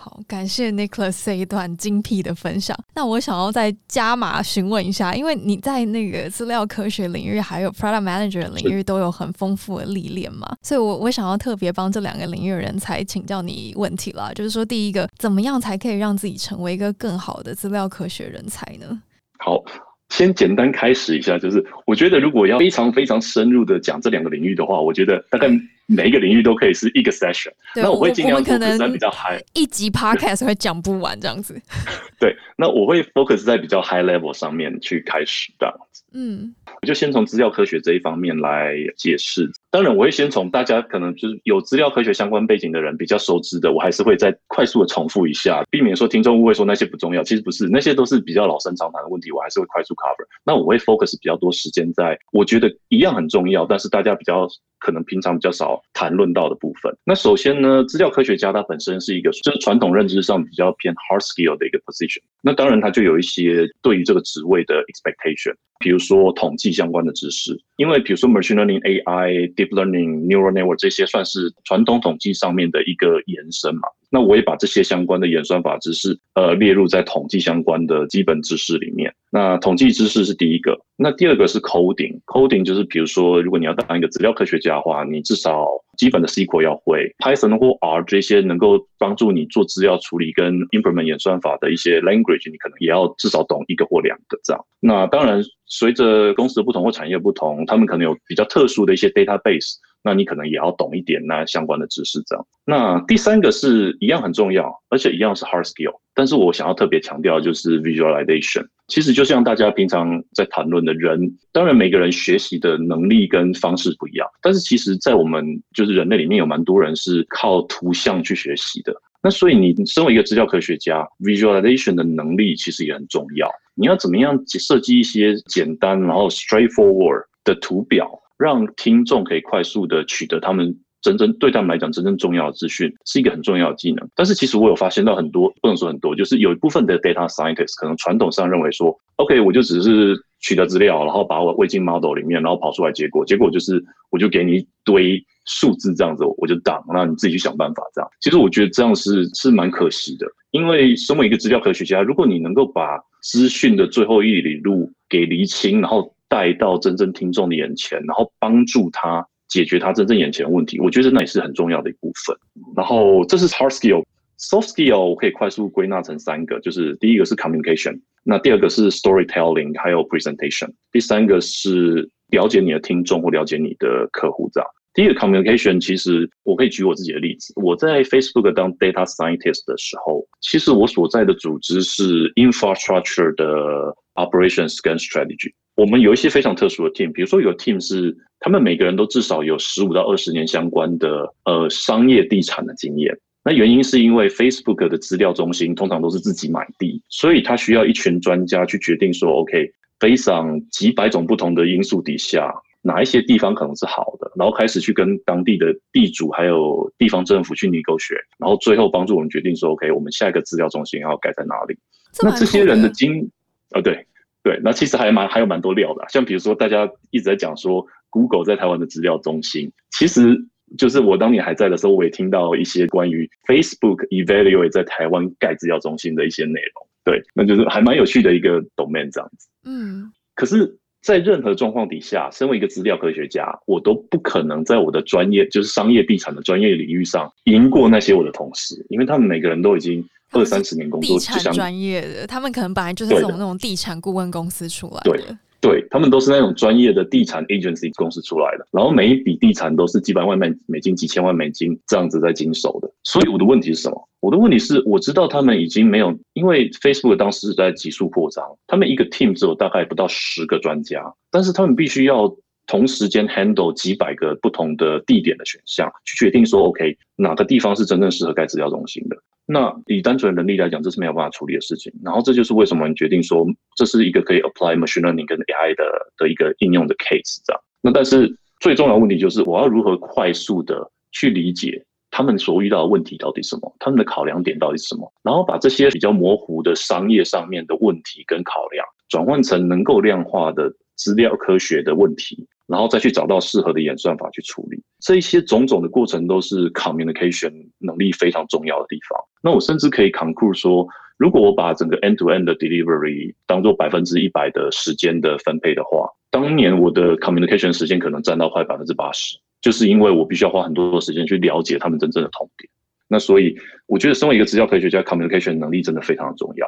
[0.00, 2.76] 好，感谢 Nicholas 这一段精辟的分享。
[2.94, 19.02] 那我想要再加码询问一下，因为你在那个资料科学领域还有 Product Manager 领域都有很丰富的历练嘛，所以我我想要特别帮这两个领域的人才请教你问题啦，就是说，第一个，怎么样才可以让自己成为一个更好的资料科学人才呢？
[19.38, 19.62] 好。
[20.10, 25.50] 先简单开始一下，就是我觉得如果要非常非常深入的讲这两个领域的话，我觉得大概
[25.88, 27.50] 每一个领域都可以是一个 session。
[27.74, 31.60] 那我会尽量 focus 在比较 high，一集 podcast 会讲不完这样子。
[32.20, 36.04] 对，那我会 focus 在比较 high level 上面去开始这样子。
[36.12, 39.50] 嗯，我就先从资料科学这一方面来解释。
[39.70, 47.22] 当然，我会先从大家可能就是有资料科学相关背景的人比较熟知的，我还是会再快速的重复一下，避免说听众误会说那些不重要。
[47.22, 50.26] 其实不是，那些都是比较老生常谈的问题，我还是会快速 cover。
[50.44, 56.96] 那我会 focus 比较多时间在我觉得一样很重要，但是大家比较可能平常比较少谈论到的部分。
[57.04, 62.22] 那首先呢，资料科学家他本身是一个就是传统认知上比较偏 hard skill 的一个 position。
[62.42, 65.54] 那当然他就有一些对于这个职位的 expectation。
[65.78, 73.82] 比如说统计相关的知识，因为比如说 machine learning、AI、deep learning、neural network 这些算是传统统计上面的一个延伸嘛。
[74.10, 79.14] 那我也把这些相关的演算法知识，呃，列入在统计相关的基本知识里面。
[79.30, 82.18] 那统计知识是第一个，那第二个是 coding。
[82.24, 94.64] coding 就是比如说，如果你要当一个资料科学家的话，你至少基本的 SQL 要会，Python 或 R 这些能够帮助你做资料处理跟 implement 演算法的一些 language，你可能也要至少懂一个或两个这样。
[94.80, 102.46] 那当然，随着公司的不同或产业不同，他们可能有比较特殊的一些 database，那你可能也要懂一点那相关的知识这样。
[102.64, 108.66] 那第三个是一样很重要，而且一样是 hard skill，但是我想要特别强调就是 visualization。
[108.88, 118.94] 其实就像大家平常在谈论的人，当然每个人学习的能力跟方式不一样，但是其实，在我们就是人类里面有蛮多人是靠图像去学习的。
[119.22, 123.50] 那所以你身为一个资料科学家，visualization 的能力其实也很重要。
[123.74, 130.78] 你要怎么样设计一些简单然后 straightforward 的图表，让听众可以快速的取得他们。
[131.00, 134.06] 真正对他们来讲，真正重要的资讯是一个很重要的技能。
[134.16, 148.10] 但是其实我有发现到很多，不能说很多，就是有一部分的 data scientist 可能传统上认为说，OK，我就只是取得资料，然后把我喂进 model 里面，然后跑出来结果，结果就是我就给你一堆数字这样子，我就挡，那你自己去想办法这样。
[148.20, 159.26] 其实我觉得这样是是蛮可惜的，因为身为一个资料科学家，如果你能够把资讯的最后一里路给厘清，然后带到真正听众的眼前，然后帮助他。
[159.48, 162.36] 解决他真正眼前的问题，我觉得那也是很重要的一部分。
[162.76, 174.68] 然后这是 hard skill，soft skill 我可以快速归纳成三个，就是第一个是 communication，那第二个是 storytelling，还有 presentation，第三个是了解你的听众或了解你的客户这样。
[174.92, 185.54] 第一个 communication，其实我可以举我自己的例子，我在 Facebook 当 data scientist 的时候，其实我所在的组织是 infrastructure 的 operations 跟 strategy。
[185.78, 193.16] 我们有一些非常特殊的 team，比如说有 team 是他们每个人都至少有十五到二十年相关的呃商业地产的经验。
[193.44, 211.78] 那原因是因为 Facebook 的资料中心通常都是自己买地，所以他需要一群专家去决定说，OK，非常几百种不同的因素底下，哪一些地方可能是好的，然后开始去跟当地的地主还有地方政府去 negotiate，然后最后帮助我们决定说，OK，我们下一个资料中心要盖在哪里。
[212.12, 213.30] 这那这些人的经，
[213.70, 214.04] 呃，对。
[214.48, 220.34] 对，那其实还蛮还有蛮多料的，像比如说大家一直在讲说 Google 在台湾的资料中心，其实
[220.78, 226.88] 就是我当年还在的时候，我也听到一些关于 Facebook Evaluate 在台湾盖资料中心的一些内容。
[227.04, 229.50] 对，那就是还蛮有趣的一个 domain 这样子。
[229.66, 240.02] 嗯，可是，在任何状况底下，身为一个资料科学家，我都不可能在我的专业，就是商业地产的专业领域上赢过那些我的同事，因为他们每个人都已经。
[240.32, 245.10] 二三十年工作，地产专业的，他们可能本来就是从那种地产顾问公司出来的。
[245.10, 245.24] 对，
[245.60, 252.90] 对，他们都是那种专业的地产 agency 公司出来的，然后每一笔地产都是几百万美美金、几千万美金这样子在经手的。
[253.04, 254.08] 所以我的问题是什么？
[254.20, 262.36] 我的问题是，我知道他们已经没有，因为 Facebook 当时是在急速扩张，他们一个 team 只有大概不到十个专家，但是他们必须要
[262.66, 269.16] 同时间 handle 几百个不同的地点的选项，去决定说 OK 哪个地方是真正适合盖资料中心的。
[269.50, 271.90] 那以单纯的能力来讲，这是没有办法处理的事情。
[272.04, 277.62] 然后这就是为什么你决定说，这是一个可以 apply machine learning 跟 AI 的的一个应用的 case 这样。
[277.80, 278.30] 那但是
[278.60, 292.46] 最重要的问题就是，我要如何快速的去理解他们所遇到的问题到底什么，他们的考量点到底是什么，然后把这些比较模糊的商业上面的问题跟考量，转换成能够量化的资料科学的问题。
[292.68, 299.18] 然后再去找到适合的演算法去处理，这一些种种的过程都是 communication 能力非常重要的地方。
[299.42, 312.70] 那我甚至可以 conclude 说，如果我把整个 end-to-end 的 delivery 当做百分之一百的时间的分配的话，当年我的 communication 时间可能占到快百分之八十，就是因为我必须要花很多的时间去了解他们真正的痛点。
[313.08, 313.56] 那所以
[313.86, 316.66] 我觉得，身为一个资料科学家，communication 能力真的非常的重要。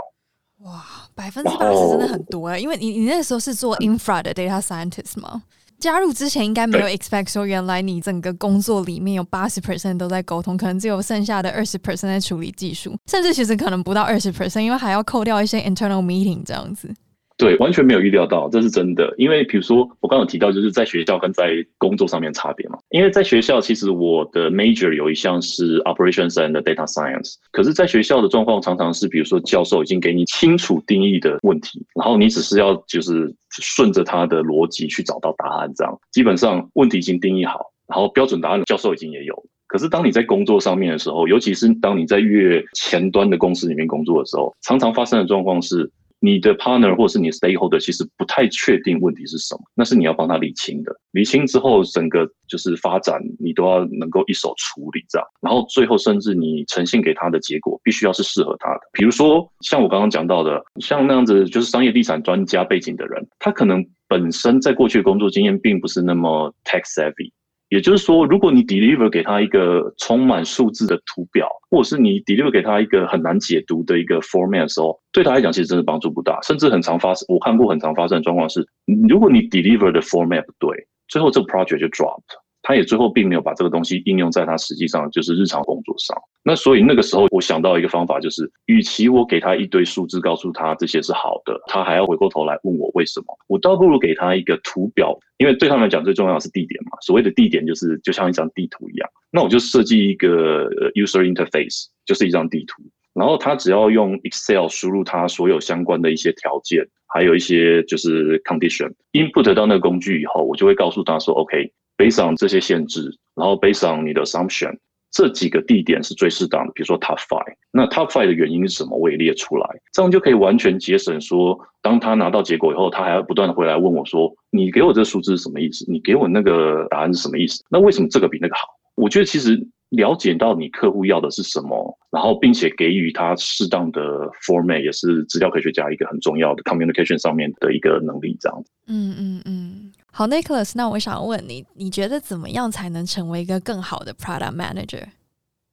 [1.17, 2.61] 哇，百分之八十真的很多哎、欸！
[2.61, 5.43] 因为你你那时候是做 infra 的 data scientist 吗？
[5.79, 16.95] 加入之前应该没有 expect 说，原来你整个工作里面有八十 percent 都在沟通，可能只有剩下的二十 percent 在处理技术，甚至其实可能不到二十 percent，因为还要扣掉一些 internal meeting 这样子。
[17.41, 19.13] 对，完全没有预料到，这是真的。
[19.17, 22.79] 因为比如说，我刚刚有提到，就是在学校跟在工作上面差别嘛。
[22.91, 39.35] 因为在学校，其实我的 major 有一项是 operations and data science，可是在学校的状况常常是，比如说教授已经给你清楚定义的问题，然后你只是要就是顺着他的逻辑去找到答案，这样基本上问题已经定义好，然后标准答案教授已经也有。
[39.67, 45.91] 可是当你在工作上面的时候，尤其是当你在越前端的公司里面工作的时候，常常发生的状况是。
[46.21, 50.95] 你的 partner 或是你 stakeholder 其实不太确定问题是什么，那是你要帮他理清的。
[51.13, 55.27] 理清之后，整个就是发展，你都要能够一手处理这样。
[55.41, 58.81] 然后最后，甚至你呈现给他的结果，必须要是适合他的。
[58.93, 67.33] 比如说，像我刚刚讲到的，像那样子就是商业地产专家背景的人，他可能本身在过去的工作经验并不是那么 tech savvy。
[67.71, 77.25] 也就是说，如果你 deliver 给他一个充满数字的图表，或者是你 deliver 给他一个很难解读的一个 format 的时候，对他来讲其实真的帮助不大，甚至很常发生。
[77.29, 78.67] 我看过很常发生的状况是，
[79.09, 82.35] 如果你 deliver 的 format 不对，最后这个 project 就 dropped。
[82.63, 86.17] 他也最后并没有把这个东西应用在他实际上就是日常工作上。
[86.43, 96.99] 那所以那个时候，我想到一个方法，就是与其我给他一堆数字，告诉他这些是好的，他还要回过头来问我为什么，我倒不如给他一个图表，因为对他们来讲最重要的是地点嘛。
[97.03, 99.09] 所谓的地点就是就像一张地图一样。
[99.31, 102.83] 那我就设计一个 user interface，就是一张地图，
[103.15, 111.71] 然后他只要用 Excel 输入他所有相关的一些条件，还有一些就是 condition input 到那个工具以后，我就会告诉他说，OK。
[112.01, 114.75] Based on 这些限制，然后 Based on 你的 assumption，
[115.11, 116.73] 这几个地点是最适当的。
[116.73, 118.97] 比如说 Top Five，那 Top Five 的原因是什么？
[118.97, 125.85] 我也列出来，这样就可以完全节省说，当他拿到结果以后，他还要不断的回来问我说：“你给我这数字是什么意思？
[125.91, 127.63] 你给我那个答案是什么意思？
[127.69, 128.63] 那为什么这个比那个好？”
[128.97, 129.69] 我觉得其实。
[129.91, 134.01] 了解到你客户要的是什么，然后并且给予他适当的
[134.47, 138.71] format，也是资料科学家一个很重要的 communication 上面的一个能力，这样子。
[138.87, 145.05] 嗯嗯嗯，好，Nicholas，那我想问你，你觉得怎么样才能成为一个更好的 product manager？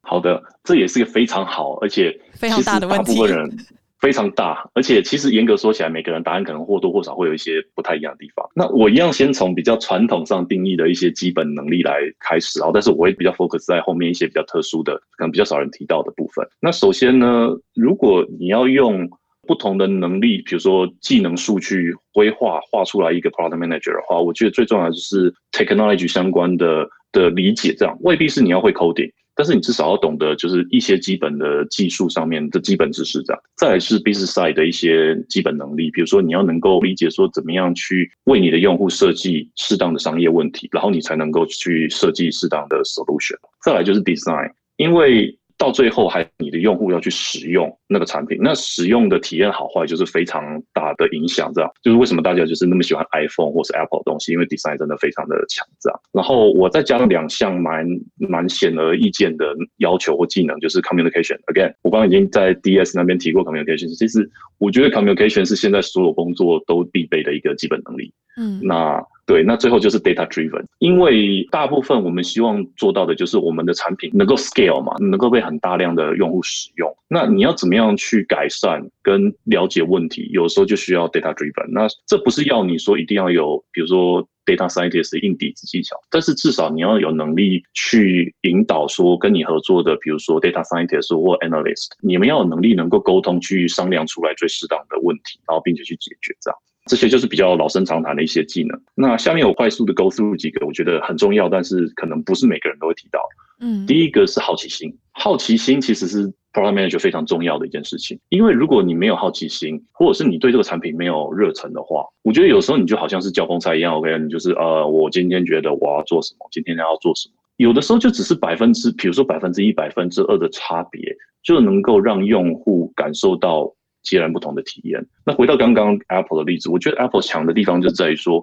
[0.02, 3.12] 好的，这也是一个非常好而且非常大的问题。
[3.14, 3.66] 大部分人
[4.00, 8.48] 非常大，而且其实严格说起来，每个人答案可能或多或少会有一些不太一样的地方。
[8.54, 16.48] 那我一样先从比较传统上定义的一些基本能力来开始啊，但是我会比较 focus 在后面一些比较特殊的，可能比较少人提到的部分。
[16.60, 19.10] 那首先呢，如果你要用
[19.48, 29.10] 不同的能力，比如说技能数据规划画出来一个 product manager 的话，我觉得最重要的就是 technology 相关的的理解，这样未必是你要会 coding。
[29.34, 33.42] 但是你至少要懂得，就是一些基本的技术上面的基本知识，这样。
[33.56, 43.36] 再来是 business side 的一些基本能力，比如说你要能够理解说怎么样去为你的用户设计适当的商业问题，然后你才能够去设计适当的 solution。
[43.64, 45.38] 再来就是 design，因为。
[45.58, 51.52] 到最后，还你的用户要去使用那个产品，那使用的体验好坏就是非常大的影响。
[51.52, 55.66] 这样就是为什么大家就是那么喜欢 iPhone 或是 Apple 东西，因为 design 真的非常的强。
[55.80, 57.84] 这样，然后我再加上两项蛮
[58.16, 59.44] 蛮显而易见的
[59.78, 61.36] 要求或技能，就是 communication。
[61.52, 63.88] Again，我刚刚已经在 DS 那边提过 communication。
[63.96, 68.14] 其实我觉得 communication 是现在所有工作都必备的一个基本能力。
[68.38, 69.04] 嗯，那。
[69.28, 76.90] 对，那最后就是 data driven，因为大部分我们希望做到的就是我们的产品能够 scale 嘛，能够被很大量的用户使用。
[77.10, 80.30] 那你要怎么样去改善跟了解问题？
[80.32, 81.68] 有时候就需要 data driven。
[81.72, 96.58] 那这不是要你说一定要有，比如说 data scientist 的硬底子技巧，但是至少你要有能力去引导说跟你合作的，比如说 data scientist 或 analyst，你们要有能力能够沟通去商量出来最适当的问题，然后并且去解决这样。
[96.88, 98.80] 这些就是比较老生常谈的一些技能。
[98.94, 103.20] 那下面我快速的 go through 几个，我觉得很重要，但是可能不是每个人都会提到。
[103.60, 104.96] 嗯，第一个是好奇心。
[105.12, 108.18] 好奇心其实是 product manager 非常重要的一件事情。
[108.28, 113.94] 因为如果你没有好奇心，或者是你对这个产品没有热忱的话，我觉得有时候你就好像是交公差一样。
[113.94, 117.34] OK，你就是呃，我今天觉得我要做什么，今天要做什么。
[117.56, 121.00] 有的时候就只是百分之，比如说百分之一、百分之二的差别，
[121.42, 123.74] 就能够让用户感受到。
[124.08, 125.04] 截然不同的体验。
[125.24, 128.42] 那回到刚刚 Apple 的例子，我觉得 Apple 强的地方就在于说，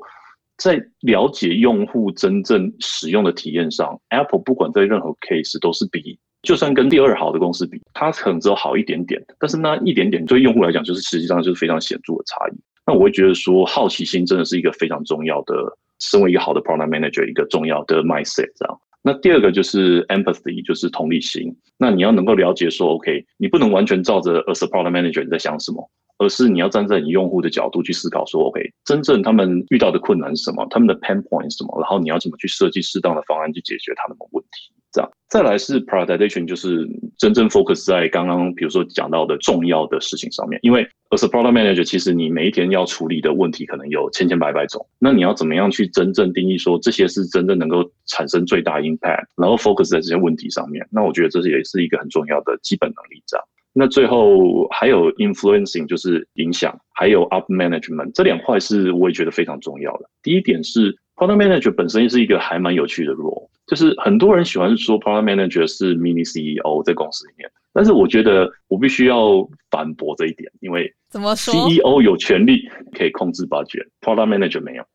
[0.57, 9.21] 在了解用户真正使用的体验上，Apple 不管在任何 case 都是比，就算跟第二好的公司比，它可能只有好一点点。
[9.39, 12.57] 但是那一点点对用户来讲，就是实际上就是非常显著的差异。
[12.85, 15.55] 那我会觉得说，好奇心真的是一个非常重要的，
[15.99, 18.79] 身为一个好的 Product Manager 一个重要的 mindset 这样。
[19.07, 21.55] 那第二个就是 empathy，就是同理心。
[21.77, 25.87] 那你要能够了解说，OK，你不能完全照着 a support manager 你在想什么，
[26.17, 34.73] 而是你要站在你用户的角度去思考说，OK，真正他们遇到的困难是什么，他们的 pain point 是什么，然后你要怎么去设计适当的方案去解决他们的问题。
[34.95, 40.57] 这样，再来是 prioritization，就是真正 focus 在刚刚比如说讲到的重要的事情上面。
[40.63, 44.87] 因为 as a product manager，其实你每一天要处理的问题可能有千千百百种。
[44.97, 50.87] 那你要怎么样去真正定义说这些是真正能够产生最大 impact，然后 focus 在这些问题上面？
[50.89, 53.21] 那我觉得这是也是一个很重要的基本能力。
[53.27, 60.05] 这样，那最后还有 influencing，就是影响，还有 up management 这两块是我也觉得非常重要的。
[60.23, 63.49] 第一点是 product manager 本身是一个还蛮有趣的 role。
[63.67, 74.85] 就是很多人喜欢说 product manager 是 mini CEO 在公司里面，但是我觉得我必须要反驳这一点，因为怎么说？CEO 有权利可以控制 budget，product manager 没有。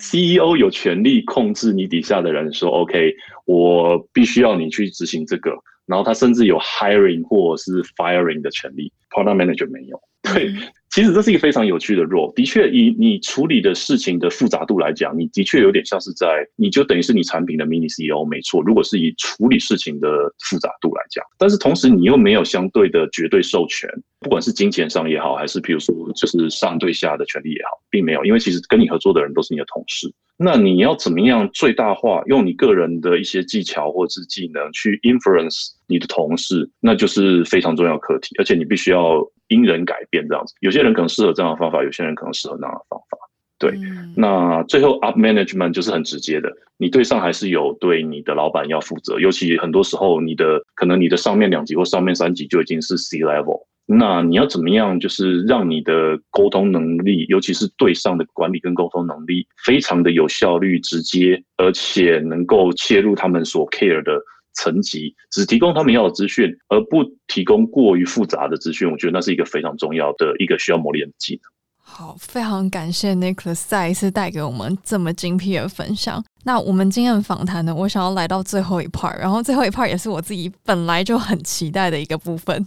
[0.00, 3.12] CEO 有权利控制你底下的人，说 OK，
[3.46, 5.50] 我必须要你去执行这个，
[5.86, 10.00] 然后他甚至有 hiring 或者是 firing 的权利，product manager 没有。
[10.22, 10.52] 对，
[10.90, 12.32] 其实这是一个非常有趣的 role。
[12.34, 16.26] 的确，以你处理的事情的复杂度来讲，你的确有点像是在，
[16.56, 18.62] 你就等于是你产品的 mini CEO，没错。
[18.62, 20.08] 如果是以处理事情的
[20.48, 23.88] 复杂度来讲，但是同时你又没有相对的绝对授权，
[24.20, 30.12] 不管是金钱上也好，还是比如说就是上对下的权利也好，并没有，因为其实跟你合作的人都是你的同事。
[30.40, 40.54] 那你要怎么样最大化用你个人的一些技巧或者是技能去 influence 你的同事，那就是非常重要课题，而且你必须要因人改变这样子。
[40.60, 43.18] 有些人可能适合这样的方法，有些人可能适合那样的方法。
[43.58, 53.66] 对，嗯、那最后 up management 就是很直接的，你对上还是有对你的老板要负责，尤其很多时候你的可能你的上面两级或上面三级就已经是 C level。
[53.90, 64.20] 那你要怎么样，就是让你的沟通能力，尤其是对上的管理跟沟通能力，非常的有效率、直接，而且能够切入他们所 care 的
[64.58, 68.90] 层级，只提供他们要的资讯，而不提供过于复杂的资讯。
[68.90, 71.42] 我觉得那是一个非常重要的一个需要磨练的技能。
[71.80, 76.22] 好，非常感谢 Nicholas 再一次带给我们这么精辟的分享。
[76.44, 82.66] 那我们今天的访谈呢，我想要来到最后一 part，然后最后一 part 也是我自己本来就很期待的一个部分。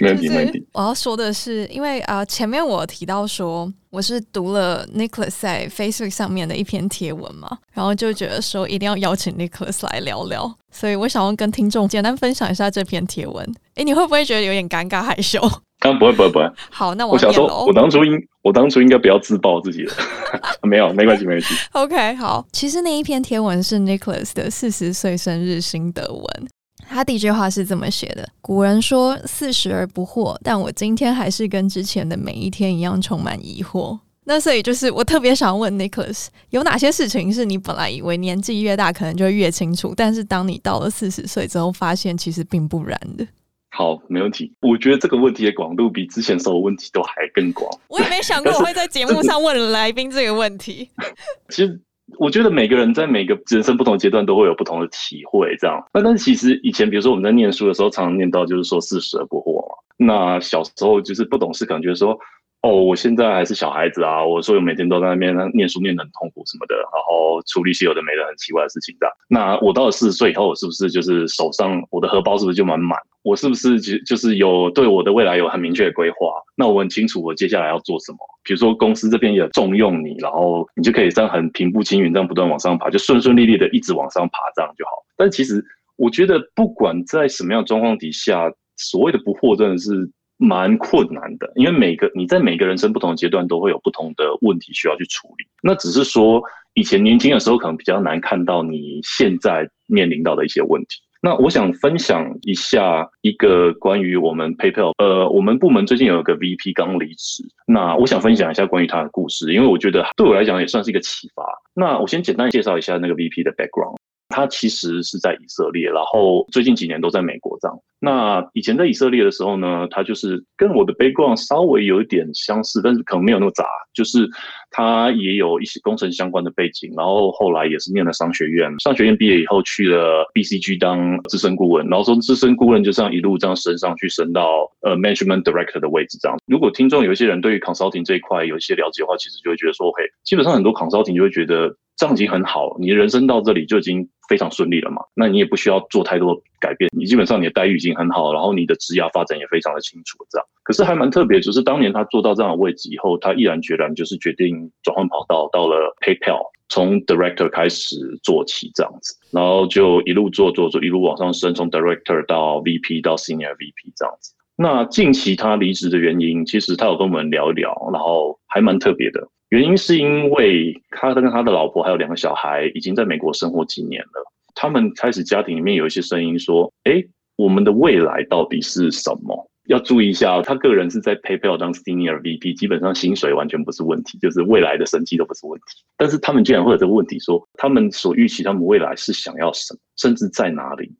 [0.00, 0.66] 没问题，没问题。
[0.72, 13.54] 我要说的是，因为啊、呃，前面我提到说我是读了 Nicholas 在 Facebook 上面的一篇贴文嘛，然后就觉得说一定要邀请 Nicholas 来聊聊，所以我想要跟听众简单分享一下这篇贴文。
[13.74, 15.40] 诶，你会不会觉得有点尴尬害羞？
[15.80, 16.50] 啊，不会，不会，不会。
[16.70, 18.12] 好，那我我想说，我当初应
[18.42, 19.94] 我当初应该不要自爆自己了。
[20.62, 21.54] 没有，没关系，没关系。
[21.72, 22.46] OK，好。
[22.52, 26.48] 其实那一篇贴文是 Nicholas 的四十岁生日心得文。
[26.90, 43.26] 他第一句话是这么写的：“古人说四十而不惑，但我今天还是跟之前的每一天一样充满疑惑。”那所以就是我特别想问 Nicholas，有哪些事情是你本来以为年纪越大可能就越清楚，但是当你到了四十岁之后，发现其实并不然的？
[43.70, 44.52] 好，没问题。
[44.60, 47.70] 我觉得这个问题的广度比之前所有问题都还更广。
[47.88, 50.90] 我也没想过我会在节目上问来宾这个问题。
[51.48, 51.80] 其实。
[52.18, 55.82] 我觉得每个人在每个人生不同阶段都会有不同的体会，这样。
[55.92, 59.74] 那但是其实以前，比如说我们在念书的时候，常常念到就是说四十而不惑嘛。
[59.96, 62.18] 那小时候就是不懂事，感觉说，
[62.62, 69.06] 哦，我现在还是小孩子啊，我说我每天都在那边念书念得很痛苦什么的，然后处理一些有的没的很奇怪的事情的。
[69.28, 72.98] 那我到了四十岁以后，是不是就是手上我的荷包是不是就满满？
[73.22, 76.16] 我是不是就就是有对我的未来有很明确的规划？
[76.54, 78.18] 那我很清楚我接下来要做什么。
[78.44, 84.90] 比如说公司这边也重用你，然后你就可以这样很平步青云，这样不断往上爬，就顺顺利利的一直往上爬，这样就好。
[85.16, 85.64] 但其实
[85.96, 90.10] 我觉得，不管在什么样的状况底下，所谓的不惑真的是
[90.40, 95.44] 蛮困难的，因为每个你在每个人生不同的阶段都会有不同的问题需要去处理。
[95.62, 101.02] 那只是说以前年轻的时候可能比较难看到你现在面临到的一些问题。
[101.22, 111.44] 那我想分享一下一个关于我们 PayPal，呃，我们部门最近有一个 VP 刚离职，那我想分享一下关于他的故事，因为我觉得对我来讲也算是一个启发。
[111.74, 113.96] 那我先简单介绍一下那个 VP 的 background。
[114.32, 117.76] 他其实是在以色列，然后最近几年都在美国这样。
[118.00, 123.64] 那以前在以色列的时候呢，他就是跟我的 background 稍微有一点相似，但是可能没有那么杂。
[123.92, 124.26] 就是
[124.70, 136.38] 他也有一些工程相关的背景，然后后来也是念了商学院，商学院毕业以后去了 BCG 当资深顾问，然后从资深顾问就这样一路这样升上去，升到呃 management director 的位置这样。
[136.46, 141.76] 如果听众有一些人对于 consulting 这一块有一些了解的话，其实就会觉得说，OK，基本上很多 consulting 就会觉得。
[141.96, 145.02] 这样已经很好，你的人生到这里就已经非常顺利了嘛。
[145.14, 150.16] 那你也不需要做太多改变，你基本上你的待遇已经很好，然后你的职业发展也非常的清楚。
[150.30, 164.32] 这样，可是还蛮特别，就是当年他做到这样的位置以后，他毅然决然就是决定转换跑道，到了 PayPal，从 Director 开始做起这样子，然后就一路做做做，一路往上升，从 Director 到 VP 到 Senior VP 这样子。
[164.56, 169.26] 那近期他离职的原因，其实他有跟我们聊一聊，然后还蛮特别的。
[169.50, 177.04] 原因是因为他跟他的老婆还有两个小孩已经在美国生活几年了，他们开始家庭里面有一些声音说：“哎，
[177.36, 185.82] 我们的未来到底是什么？”要注意一下，他个人是在 PayPal 当 Senior VP，基本上薪水完全不是问题，就是未来的生计都不是问题。
[185.96, 190.90] 但是他们居然会有这个问题，说他们所预期他们未来是想要什么，甚至在哪里？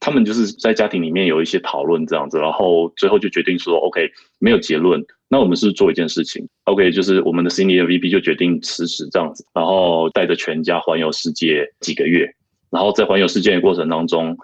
[0.00, 12.26] 他们就是在家庭里面有一些讨论这样子，然后最后就决定说：“OK，没有结论。”那我们是做一件事情，OK，就是我们的 Senior VP 就决定辞职这样子，然后带着全家环游世界几个月，
[12.70, 14.36] 然后在环游世界的过程当中，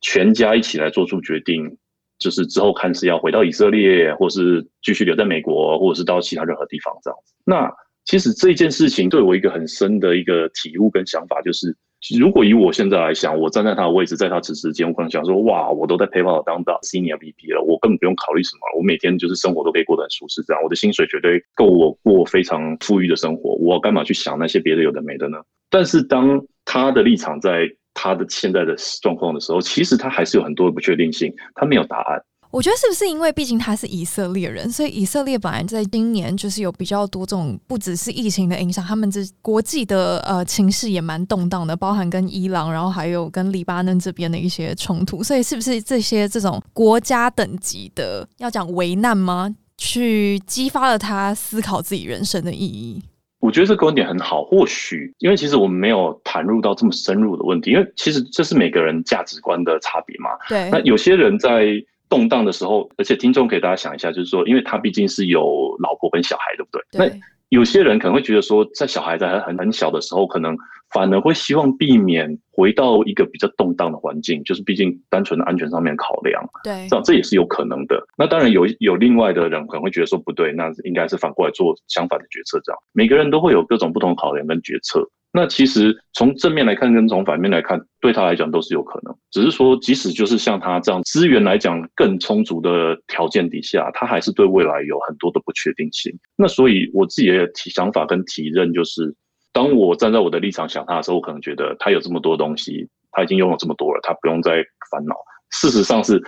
[0.00, 1.76] 全家一起来做出决定，
[2.18, 7.34] 就是之后看是要回到以色列，或是继续留在美国，或者是到其他任何地方这样子。
[7.44, 7.70] 那
[8.06, 11.76] 其实这件事情对我一个很深的一个体悟跟想法就是，
[12.18, 25.38] 如果以我现在来想，我站在他的位置，在他此时间，我可能想说，哇，我都在 PayPal 当到 Senior VP 了，我根本不用考虑什么，我每天就是生活都可以过得很舒适，这样我的薪水绝对够我过非常富裕的生活，我干嘛去想那些别的有的没的呢？
[25.68, 32.22] 但是当他的立场在他的现在的状况的时候，其实他还是有很多的不确定性，他没有答案。
[32.50, 49.54] 我觉得是不是因为毕竟他是以色列人，所以以色列本来在今年就是有比较多这种不只是疫情的影响，他们这国际的呃情势也蛮动荡的，包含跟伊朗，然后还有跟黎巴嫩这边的一些冲突，所以是不是这些这种国家等级的要讲危难吗？
[49.78, 53.00] 去激发了他思考自己人生的意义？
[53.38, 60.30] 我觉得这个观点很好，或许因为其实我们没有谈入到这么深入的问题，因为其实这是每个人价值观的差别嘛。
[60.48, 61.80] 对，那有些人在。
[62.10, 66.82] 动荡的时候，而且听众给大家想一下，就是说，因为他毕竟是有老婆跟小孩，对不对？
[66.90, 67.08] 对。
[67.08, 70.56] 那有些人可能会觉得说，在小孩在很很小的时候，可能
[70.92, 76.40] 反而会希望避免回到一个比较动荡的环境，就是毕竟单纯的安全上面考量。
[76.62, 76.86] 对。
[76.88, 78.00] 这样这也是有可能的。
[78.16, 82.60] 那当然有有另外的人可能会觉得说不对，那应该是反过来做相反的决策。
[82.62, 85.08] 这样每个人都会有各种不同考量跟决策。
[85.32, 89.16] 那其实从正面来看，跟从反面来看，对他来讲都是有可能。
[89.30, 96.12] 只是说，即使就是像他这样资源来讲更充足的条件底下，他还是对未来有很多的不确定性。
[96.36, 99.14] 那所以我自己的体想法跟体认就是，
[99.52, 105.14] 当我站在我的立场想他的时候，我可能觉得他有这么多东西，他已经拥有这么多了，他不用再烦恼。
[105.50, 106.20] 事实上是，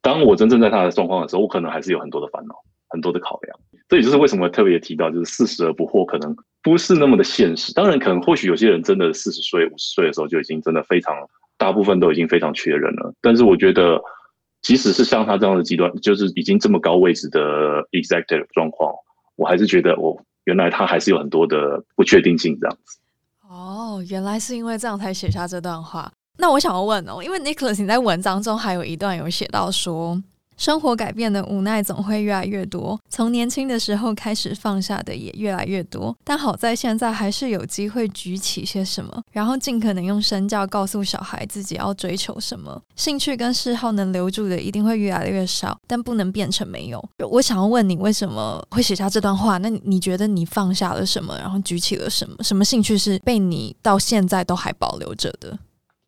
[0.00, 2.54] 当我真正在他的状况的时候，我可能还是有很多的烦恼，
[2.88, 3.58] 很多的考量。
[3.88, 7.72] 这也就是为什么特别提到，就是四十而不惑，可能不是那么的现实。
[7.72, 11.14] 当然，可能或许有些人真的四十岁、五十岁的时候就已经真的非常，
[11.56, 13.14] 大部分都已经非常缺人了。
[13.22, 13.98] 但是，我觉得，
[14.60, 18.92] 即使是像他这样的极端，就是已经这么高位置的 executive 状况，
[19.36, 22.98] 我还是觉得，我原来他还是有很多的不确定性这样子。
[23.48, 26.12] 哦，原来是因为这样才写下这段话。
[26.36, 30.22] 那我想要问哦，因为 Nicholas 你在文章中还有一段有写到说。
[30.58, 42.82] 生活改变的无奈总会越来越多，从年轻的时候开始放下的也越来越多，但好在现在还是有机会举起些什么，然后尽可能用身教告诉小孩自己要追求什么。
[42.96, 47.02] 兴趣跟嗜好能留住的一定会越来越少，但不能变成没有。
[47.30, 49.58] 我想要问你，为什么会写下这段话？
[49.58, 52.36] 那你觉得你放下了什么，然后举起了什么？
[52.42, 55.56] 什么兴趣是被你到现在都还保留着的？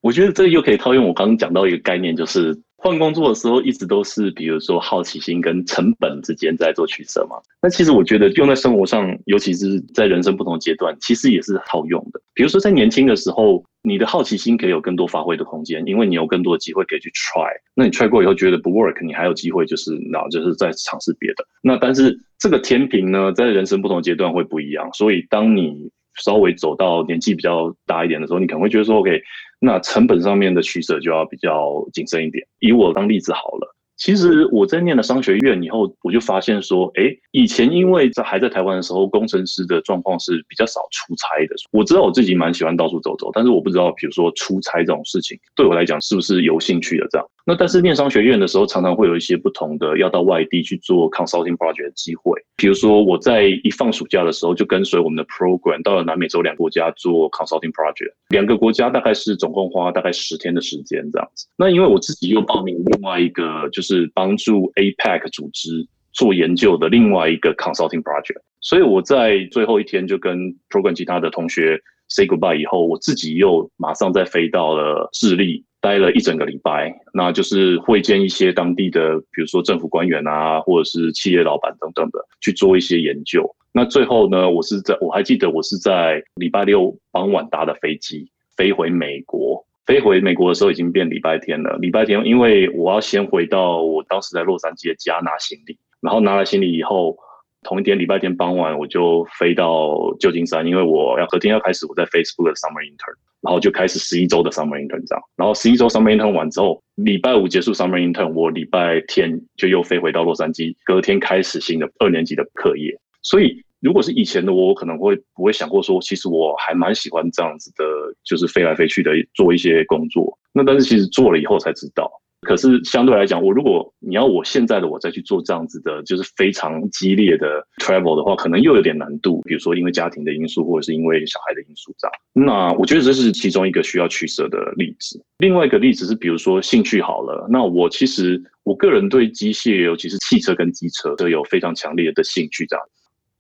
[0.01, 2.61] 我觉得这又可以套用我刚刚讲到一个概念，就是。
[2.83, 7.37] 换工作的时候，一直都是比如说好奇心跟成本之间在做取舍嘛。
[7.61, 12.19] 那其实我觉得用在生活上，尤其是在人生不同阶段，其实也是好用的。
[12.33, 17.53] 比如说在年轻的时候，你的好奇心可以有更多发挥的空间，因为你有更多的机会可以去 try。
[17.75, 21.45] 那你 try 过以后觉得不 work，你还有机会就是然后就是再尝试别的。
[21.63, 24.89] 那但是这个天平呢，在人生不同阶段会不一样。
[24.95, 25.91] 所以当你
[26.23, 29.21] 稍微走到年纪比较大一点的时候，你可能会觉得说，OK。
[29.59, 32.47] 那成本上面的取舍就要比较谨慎一点。
[32.61, 41.55] 以我当例子好了，其实我在念了商学院以后，我就发现说，哎，以前因为在还在台湾的时候，工程师的状况是比较少出差的。
[41.71, 47.27] 我知道我自己蛮喜欢到处走走，但是我不知道，比如说出差这种事情，对我来讲是不是有兴趣的这样。
[47.47, 52.41] 那但是念商学院的时候，常常会有一些不同的要到外地去做 consulting project 的机会。
[52.57, 58.13] 比如说我在一放暑假的时候，就跟随我们的 program 到了南美洲两个国家做 consulting project。
[58.29, 61.47] 两个国家大概是总共花大概十天的时间这样子。
[61.57, 75.65] 那因为我自己又报名另外一个就是是帮助 APEC 组织做研究的另外一个 consulting project，所以我在最后一天就跟 program 其他的同学 say goodbye 以后，我自己又马上再飞到了智利。
[75.83, 83.57] 待了一整个礼拜，那就是会见一些当地的，比如说政府官员啊，或者是企业老板等等的，去做一些研究。
[83.73, 89.65] 那最后呢，我是在我还记得我是在礼拜六傍晚搭的飞机飞回美国。
[89.91, 91.77] 飞回美国的时候已经变礼拜天了。
[91.79, 97.17] 礼拜天，因为我要先回到我当时在洛杉矶的家拿行李，然后拿了行李以后，
[97.65, 103.19] 同一天礼拜天傍晚我就飞到旧金山，因为我要隔天要开始我在 Facebook 的 Summer Intern。
[103.43, 112.95] 然后就开始十一周的 summer intern 这样，然后十一周 summer intern 完之后，礼拜五结束 summer intern，我礼拜天就又飞回到洛杉矶，隔天开始新的二年级的课业。
[113.23, 117.85] 所以如果是以前的我，我可能会不会想过说，其实我还蛮喜欢这样子的，
[118.25, 120.39] 就是飞来飞去的做一些工作。
[120.53, 122.11] 那但是其实做了以后才知道。
[122.43, 129.43] 可是相对来讲，我如果你要我现在的我再去做这样子的，就是非常激烈的 travel 的话，可能又有点难度。
[129.43, 132.13] 比如说因为家庭的因素，或者是因为小孩的因素这样。
[132.33, 135.23] 那我觉得这是其中一个需要取舍的例子。
[135.39, 142.83] 另外一个例子是，比如说兴趣好了，那我其实我个人对机械，尤其是汽车跟机车都有非常强烈的兴趣这样。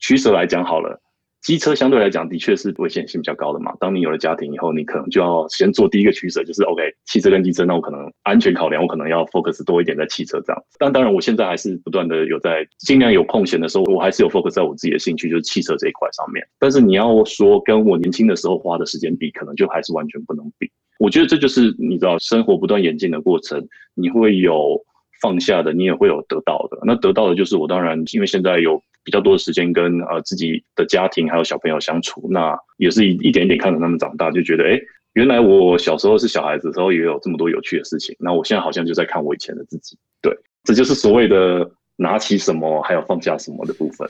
[0.01, 1.01] 取舍来讲好了，
[1.43, 3.73] 机车相对来讲的确是危险性比较高的嘛。
[3.81, 10.63] 当你有了家庭以后，你可能就要先做第一个取舍，就是 OK，汽车跟机车，那我可能安全考量，我可能要 focus 多一点在汽车这样。
[10.79, 16.47] 但当然，我现在还是不断的有在尽量有空闲的时候，我还是有 focus 在我自己的兴趣，就是汽车这一块上面。
[16.59, 20.71] 但是你要说跟我年轻的时候花的时间比，可能就还是完全不能比。
[20.99, 24.79] 我觉得这就是你知道，生活不断演进的过程，你会有
[25.23, 26.79] 放下的，你也会有得到的。
[26.85, 28.83] 那得到的就是我当然因为现在有。
[29.05, 34.83] 比较多的时间跟呃自己的家庭还有小朋友相处，那也是一一点一点看着他们长大，就觉得哎、欸，
[35.15, 38.15] 原来我小时候是小孩子的时候也有这么多有趣的事情。
[38.19, 44.09] 那我现在好像就在看我以前的自己，对，这就是所谓的拿起什么还有放下什么的部分。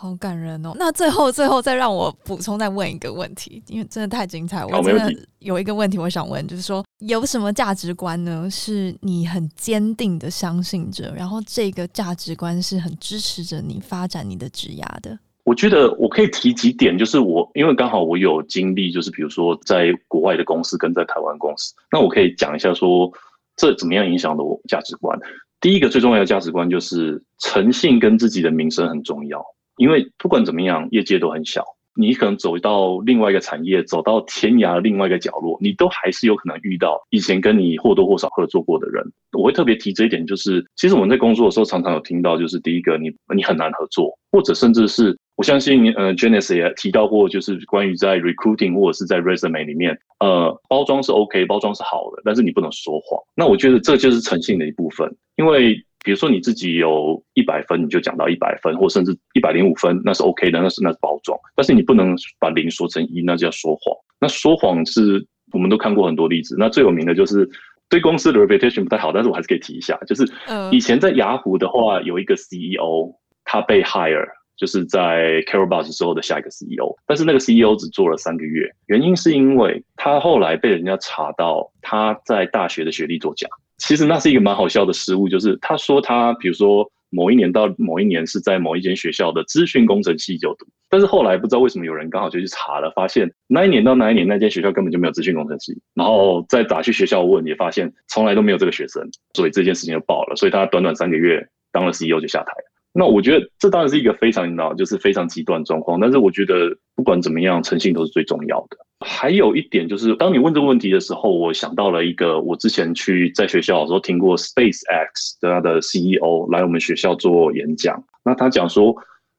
[0.00, 0.72] 好感人哦！
[0.76, 4.64] 那最后最后再让我补充再问一个问题，因为真的太精彩。
[4.64, 8.48] 我真的有一个问题我想问，就是说有什么价值观呢？
[8.50, 15.16] 是你很坚定的相信着，然后这个价值观是很支持着你发展你的职涯的。
[15.44, 23.10] 我觉得我可以提几点，就是我因为刚好我有经历，就是比如说在国外的公司跟在台湾公司，那我可以讲一下说
[23.56, 25.18] 这怎么样影响了我价值观。
[25.60, 29.42] 第一个最重要的价值观就是诚信跟自己的名声很重要。
[29.76, 31.64] 因为不管怎么样，业界都很小，
[32.00, 39.04] 你可能走到另外一个产业，走到天涯的另外一个角落，你都还是有可能遇到以前跟你或多或少合作过的人。
[39.32, 53.20] 我会特别提这一点，就是其实我们在工作的时候，常常有听到，就是第一个，你你很难合作，或者甚至是我相信，呃，Janice 也提到过，就是关于在 recruiting 或者是在 resume 里面，呃，包装是 OK，包装是好的，但是你不能说谎。
[53.34, 55.84] 那我觉得这就是诚信的一部分，因为。
[56.08, 61.38] 比如说你自己有一百分，你就讲到一百分，或甚至一百零五分，那是 OK 的，那是那是包装。
[61.54, 63.94] 但是你不能把零说成一，那就叫说谎。
[64.18, 66.56] 那说谎是我们都看过很多例子。
[66.58, 67.46] 那最有名的就是
[67.90, 70.26] 对公司的 reputation 不太好，但是我还是可以提一下，就是
[70.72, 73.12] 以前在雅虎的话，有一个 CEO，
[73.44, 83.46] 他被 hire，就是在 Carol Bass 之后的下一个 CEO，但是那个 CEO 只做了三个月，原因是因为他后来被人家查到他在大学的学历作假。
[83.78, 99.02] 其实那是一个蛮好笑的失误，就是他说他比如说某一年到某一年是在某一间学校的资讯工程系就读，但是后来不知道为什么有人刚好就去查了，发现那一年到那一年那间学校根本就没有资讯工程系，然后再打去学校问也发现从来都没有这个学生，
[99.34, 102.77] 所以这件事情就爆了，所以他短短三个月当了 CEO 就下台了。
[102.92, 108.76] 那我觉得这当然是一个非常闹，就是非常极端状况，但是我觉得不管怎么样，诚信都是最重要的。
[109.06, 118.02] 还有一点就是，当你问这个问题的时候，我想到了一个，我之前去在学校的时候听过 SpaceX 的他的 CEO 来我们学校做演讲。
[118.24, 118.96] 那他讲说，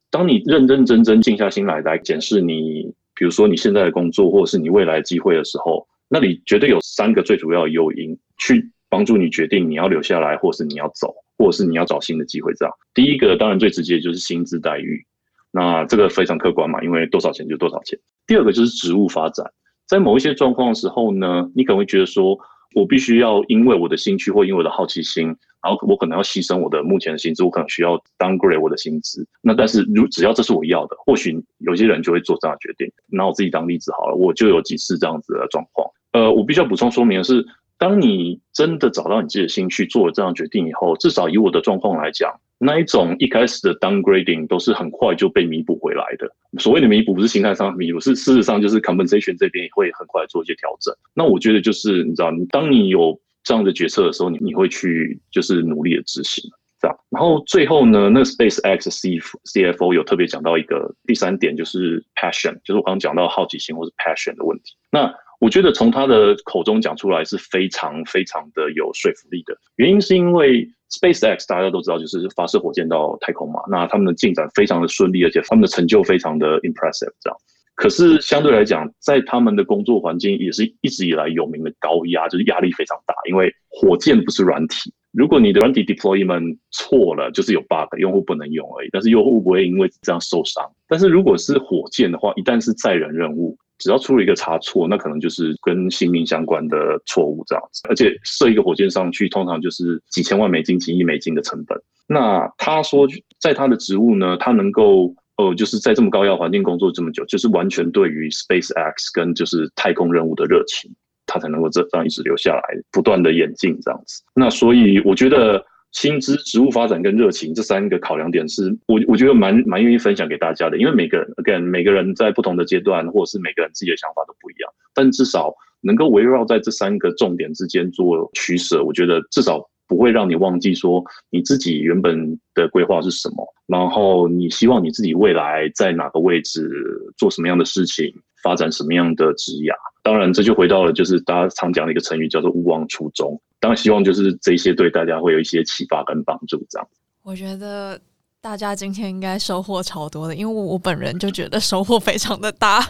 [0.09, 12.53] 当你认认真真静下心来来检视你，比如说你现在的工作或者是你未来的机会的时候，那里绝对有三个最主要的诱因，去帮助你决定你要留下来，或是你要走，或者是你要找新的机会。
[12.53, 15.03] 这样，第一个当然最直接就是薪资待遇。
[15.51, 17.97] 那这个非常客观嘛，因为多少钱就多少钱。
[18.27, 19.51] 第二个就是职务发展，
[19.87, 22.37] 在某一些状况的时候呢，你可能会觉得说，
[22.75, 25.25] 我必须要因为我的兴趣或因为我的好奇心，
[25.63, 29.27] 然后我可能要牺牲我的目前的薪资，我可能需要 downgrade 我的薪资。
[29.41, 32.87] 那但是如只要这是我要的，或许有些人就会做这样的决定。
[33.07, 35.89] 拿我自己当例子好了，我就有几次这样子的状况。
[36.11, 37.43] 呃，我必须要补充说明的是，
[37.79, 42.31] 当你真的找到你自己的兴趣，做了这样决定以后，至少以我的状况来讲。
[42.61, 46.29] 那一种一开始的 downgrading 都是很快就被弥补回来的。
[46.59, 50.93] 所谓的弥补不是心态上弥补，是事实上就是 compensation 这边也会很快做一些调整。
[51.13, 56.43] 那我觉得就是你知道，你当你有这样的决策的时候，你你会去就是努力的执行
[56.81, 56.97] 这样。
[57.09, 64.75] 然后最后呢，那 SpaceX C CFO 有特别讲到一个第三点，就是 passion，就是我刚刚讲到好奇心或是 passion 的问题。
[64.91, 65.09] 那
[65.39, 70.69] 我觉得从他的口中讲出来是非常非常的有说服力的，原因是因为。
[70.91, 73.59] SpaceX 大家都知道，就是发射火箭到太空嘛。
[73.69, 77.13] 那他们的进展非常的顺利，而且他们的成就非常的 impressive。
[77.21, 77.37] 这样，
[77.75, 83.13] 可是相对来讲，在他们的工作环境也是一直以来有名的高压，就是压力非常大。
[83.29, 88.89] 因为火箭不是软体，如果你的软体 deployment 错了，就是有 bug，用户不能用而已。
[88.91, 90.67] 但是用户不会因为这样受伤。
[90.87, 101.81] 但是如果是火箭的话，一旦是载人任务，只要出了一个差错，那可能就是跟性命相关的错误这样子，而且射一个火箭上去，通常就是几千万美金、几亿美金的成本。
[102.05, 103.07] 那他说，
[103.39, 110.91] 在他的职务呢，他能够呃，就是在这么高压环境工作这么久，就是完全对于 SpaceX 跟就是太空任务的热情，
[111.25, 114.21] 他才能够这样一直留下来，不断的演进这样子。
[114.35, 115.65] 那所以我觉得。
[115.91, 136.69] 薪资、职务发展跟热情这三个考量点是我我觉得蛮蛮愿意分享给大家的，因为每个人 again 每个人在不同的阶段，或者是每个人自己的想法都不一样，但至少能够围绕在这三个重点之间做取舍，我觉得至少不会让你忘记说你自己原本的规划是什么，然后你希望你自己未来在哪个位置
[137.17, 138.13] 做什么样的事情，
[138.43, 139.73] 发展什么样的职涯。
[140.03, 143.41] 当然，这就回到了就是大家常讲的一个成语，叫做“勿忘初衷”。
[143.59, 146.57] 当然，希望就是这些对大家会有一些启发跟帮助。
[146.69, 146.87] 这样，
[147.23, 147.99] 我觉得
[148.41, 152.87] 大家今天应该收获超多的，因为我我本人就觉得收获非常的大，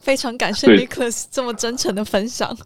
[0.00, 2.56] 非常感谢 Nicholas 这么真诚的分享。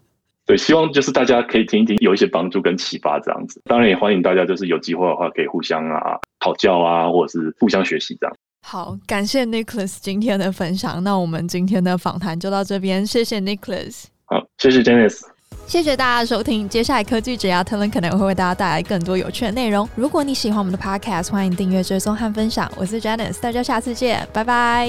[0.45, 3.61] 对，希望就是大家可以听一听，有一些帮助跟启发这样子。
[3.65, 8.35] 当然，也欢迎大家就是有机会的话，可以互相啊讨教啊，或者是互相学习这样。
[8.63, 11.03] 好，感谢 Nicholas 今天的分享。
[11.03, 14.05] 那我们今天的访谈就到这边，谢谢 Nicholas。
[14.25, 15.30] 好，谢谢 Janice。
[15.71, 16.67] 谢谢大家收听。
[16.67, 19.87] 接下来科技职涯特伦可能会为大家带来更多有趣的内容。
[19.95, 22.69] 如果你喜欢我们的 Podcast，欢迎订阅、追踪和分享。
[22.75, 24.85] 我是 Janice，大家下次见，拜拜。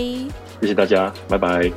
[0.61, 1.71] 谢谢大家，拜拜。